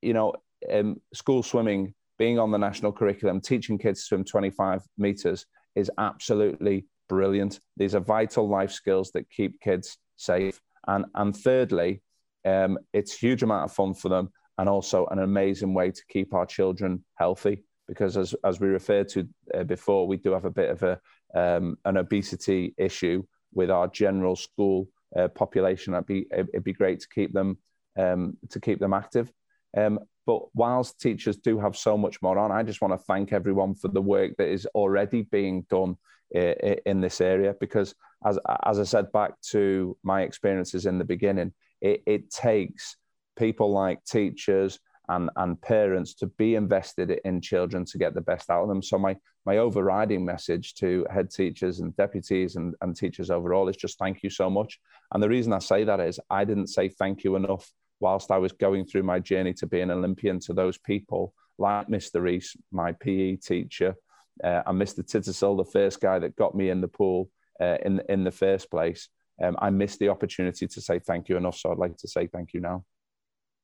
you 0.00 0.14
know, 0.14 0.34
um, 0.72 1.00
school 1.12 1.42
swimming 1.42 1.94
being 2.18 2.38
on 2.38 2.50
the 2.50 2.58
national 2.58 2.92
curriculum, 2.92 3.40
teaching 3.40 3.78
kids 3.78 4.00
to 4.00 4.06
swim 4.06 4.24
25 4.24 4.82
meters 4.96 5.46
is 5.74 5.90
absolutely 5.98 6.86
brilliant. 7.08 7.60
These 7.76 7.94
are 7.94 8.00
vital 8.00 8.48
life 8.48 8.70
skills 8.70 9.10
that 9.12 9.28
keep 9.30 9.60
kids 9.60 9.98
safe. 10.16 10.60
And, 10.86 11.06
and 11.14 11.36
thirdly, 11.36 12.02
um, 12.44 12.78
it's 12.92 13.16
huge 13.16 13.42
amount 13.42 13.64
of 13.64 13.72
fun 13.72 13.94
for 13.94 14.08
them 14.08 14.30
and 14.58 14.68
also 14.68 15.06
an 15.06 15.18
amazing 15.18 15.74
way 15.74 15.90
to 15.90 16.02
keep 16.08 16.34
our 16.34 16.46
children 16.46 17.04
healthy. 17.16 17.64
Because 17.88 18.16
as, 18.16 18.34
as 18.44 18.60
we 18.60 18.68
referred 18.68 19.08
to 19.10 19.28
uh, 19.52 19.64
before, 19.64 20.06
we 20.06 20.16
do 20.16 20.32
have 20.32 20.44
a 20.44 20.50
bit 20.50 20.70
of 20.70 20.82
a, 20.82 21.00
um, 21.34 21.76
an 21.84 21.96
obesity 21.96 22.74
issue 22.78 23.22
with 23.52 23.70
our 23.70 23.88
general 23.88 24.36
school 24.36 24.88
uh, 25.18 25.28
population. 25.28 25.94
It'd 25.94 26.06
be, 26.06 26.26
it'd 26.32 26.64
be 26.64 26.72
great 26.72 27.00
to 27.00 27.08
keep 27.08 27.32
them, 27.32 27.58
um, 27.98 28.36
to 28.50 28.60
keep 28.60 28.78
them 28.78 28.94
active. 28.94 29.30
Um, 29.76 30.00
but 30.26 30.42
whilst 30.54 31.00
teachers 31.00 31.36
do 31.36 31.58
have 31.58 31.76
so 31.76 31.98
much 31.98 32.22
more 32.22 32.38
on, 32.38 32.50
I 32.50 32.62
just 32.62 32.80
want 32.80 32.94
to 32.94 33.04
thank 33.06 33.32
everyone 33.32 33.74
for 33.74 33.88
the 33.88 34.00
work 34.00 34.36
that 34.38 34.48
is 34.48 34.66
already 34.74 35.22
being 35.22 35.66
done 35.68 35.96
in 36.34 37.00
this 37.00 37.20
area 37.20 37.54
because 37.60 37.94
as, 38.26 38.38
as 38.64 38.80
I 38.80 38.84
said 38.84 39.12
back 39.12 39.40
to 39.50 39.96
my 40.02 40.22
experiences 40.22 40.86
in 40.86 40.98
the 40.98 41.04
beginning, 41.04 41.52
it, 41.80 42.02
it 42.06 42.30
takes 42.30 42.96
people 43.36 43.70
like 43.72 44.04
teachers 44.04 44.78
and, 45.08 45.30
and 45.36 45.60
parents 45.60 46.14
to 46.14 46.26
be 46.26 46.54
invested 46.54 47.10
in 47.24 47.40
children 47.40 47.84
to 47.84 47.98
get 47.98 48.14
the 48.14 48.20
best 48.20 48.50
out 48.50 48.62
of 48.62 48.68
them. 48.68 48.82
So 48.82 48.98
my, 48.98 49.16
my 49.44 49.58
overriding 49.58 50.24
message 50.24 50.74
to 50.76 51.06
head 51.10 51.30
teachers 51.30 51.80
and 51.80 51.94
deputies 51.96 52.56
and, 52.56 52.74
and 52.80 52.96
teachers 52.96 53.30
overall 53.30 53.68
is 53.68 53.76
just 53.76 53.98
thank 53.98 54.22
you 54.22 54.30
so 54.30 54.48
much. 54.48 54.80
And 55.12 55.22
the 55.22 55.28
reason 55.28 55.52
I 55.52 55.58
say 55.58 55.84
that 55.84 56.00
is 56.00 56.18
I 56.30 56.44
didn't 56.44 56.68
say 56.68 56.88
thank 56.88 57.22
you 57.22 57.36
enough 57.36 57.70
whilst 58.00 58.30
I 58.30 58.38
was 58.38 58.52
going 58.52 58.86
through 58.86 59.02
my 59.02 59.20
journey 59.20 59.52
to 59.54 59.66
be 59.66 59.80
an 59.80 59.90
Olympian 59.90 60.40
to 60.40 60.54
those 60.54 60.78
people 60.78 61.34
like 61.58 61.88
Mr. 61.88 62.22
Rees, 62.22 62.56
my 62.72 62.92
PE 62.92 63.36
teacher, 63.36 63.94
uh, 64.42 64.62
and 64.66 64.80
Mr. 64.80 65.00
Tittersill, 65.00 65.56
the 65.56 65.70
first 65.70 66.00
guy 66.00 66.18
that 66.18 66.36
got 66.36 66.54
me 66.54 66.70
in 66.70 66.80
the 66.80 66.88
pool 66.88 67.30
uh, 67.60 67.76
in 67.84 68.00
in 68.08 68.24
the 68.24 68.30
first 68.30 68.70
place. 68.70 69.08
Um, 69.42 69.56
I 69.58 69.70
missed 69.70 69.98
the 69.98 70.08
opportunity 70.08 70.66
to 70.66 70.80
say 70.80 70.98
thank 70.98 71.28
you 71.28 71.36
enough, 71.36 71.56
so 71.56 71.70
I'd 71.70 71.78
like 71.78 71.96
to 71.98 72.08
say 72.08 72.26
thank 72.26 72.52
you 72.52 72.60
now. 72.60 72.84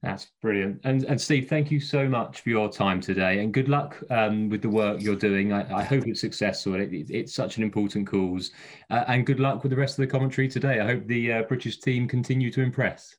That's 0.03 0.29
brilliant. 0.41 0.81
And, 0.85 1.05
and 1.05 1.21
Steve, 1.21 1.49
thank 1.49 1.71
you 1.71 1.79
so 1.79 2.09
much 2.09 2.41
for 2.41 2.49
your 2.49 2.71
time 2.71 3.03
today 3.03 3.41
and 3.41 3.53
good 3.53 3.69
luck 3.69 4.03
um, 4.09 4.49
with 4.49 4.63
the 4.63 4.69
work 4.69 5.03
you're 5.03 5.15
doing. 5.15 5.53
I, 5.53 5.81
I 5.81 5.85
hope 5.85 6.07
it's 6.07 6.23
successful. 6.23 6.75
It, 6.77 6.93
it, 6.93 7.11
it's 7.11 7.35
such 7.35 7.59
an 7.59 7.63
important 7.63 8.07
cause. 8.07 8.51
Uh, 8.89 9.05
and 9.09 9.27
good 9.27 9.41
luck 9.41 9.63
with 9.63 9.71
the 9.71 9.77
rest 9.77 9.99
of 9.99 10.03
the 10.03 10.07
commentary 10.07 10.49
today. 10.49 10.81
I 10.81 10.87
hope 10.87 11.07
the 11.07 11.33
uh, 11.33 11.43
British 11.43 11.81
team 11.81 12.09
continue 12.09 12.51
to 12.51 12.63
impress. 12.63 13.15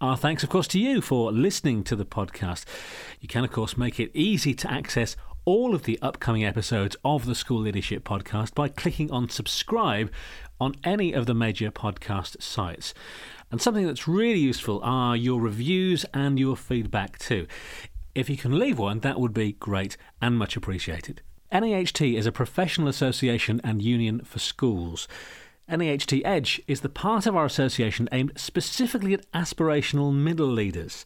Our 0.00 0.16
thanks, 0.16 0.42
of 0.42 0.48
course, 0.48 0.66
to 0.68 0.80
you 0.80 1.00
for 1.00 1.30
listening 1.30 1.84
to 1.84 1.94
the 1.94 2.04
podcast. 2.04 2.64
You 3.20 3.28
can, 3.28 3.44
of 3.44 3.52
course, 3.52 3.76
make 3.76 4.00
it 4.00 4.10
easy 4.12 4.54
to 4.54 4.68
access 4.68 5.14
all 5.44 5.74
of 5.74 5.82
the 5.82 5.98
upcoming 6.00 6.44
episodes 6.44 6.96
of 7.04 7.26
the 7.26 7.34
School 7.34 7.60
Leadership 7.60 8.04
Podcast 8.04 8.54
by 8.54 8.68
clicking 8.68 9.10
on 9.10 9.28
subscribe 9.28 10.10
on 10.60 10.74
any 10.84 11.12
of 11.12 11.26
the 11.26 11.34
major 11.34 11.70
podcast 11.70 12.40
sites. 12.42 12.94
And 13.50 13.60
something 13.60 13.86
that's 13.86 14.08
really 14.08 14.38
useful 14.38 14.80
are 14.82 15.16
your 15.16 15.40
reviews 15.40 16.06
and 16.14 16.38
your 16.38 16.56
feedback 16.56 17.18
too. 17.18 17.46
If 18.14 18.30
you 18.30 18.36
can 18.36 18.58
leave 18.58 18.78
one, 18.78 19.00
that 19.00 19.20
would 19.20 19.34
be 19.34 19.52
great 19.52 19.96
and 20.22 20.38
much 20.38 20.56
appreciated. 20.56 21.20
NAHT 21.52 22.00
is 22.00 22.26
a 22.26 22.32
professional 22.32 22.88
association 22.88 23.60
and 23.62 23.82
union 23.82 24.20
for 24.24 24.38
schools. 24.38 25.06
NAHT 25.68 26.22
Edge 26.24 26.60
is 26.66 26.80
the 26.80 26.88
part 26.88 27.26
of 27.26 27.36
our 27.36 27.44
association 27.44 28.08
aimed 28.12 28.32
specifically 28.36 29.14
at 29.14 29.30
aspirational 29.32 30.14
middle 30.14 30.48
leaders. 30.48 31.04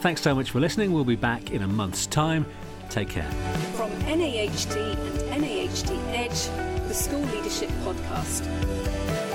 Thanks 0.00 0.22
so 0.22 0.34
much 0.34 0.50
for 0.50 0.60
listening. 0.60 0.92
We'll 0.92 1.04
be 1.04 1.16
back 1.16 1.50
in 1.50 1.62
a 1.62 1.68
month's 1.68 2.06
time. 2.06 2.46
Take 2.88 3.10
care. 3.10 3.30
From 3.74 3.90
NAHT 4.00 4.76
and 4.76 5.42
NAHT 5.42 5.90
Edge, 6.14 6.48
the 6.88 6.94
School 6.94 7.20
Leadership 7.20 7.70
Podcast. 7.84 9.29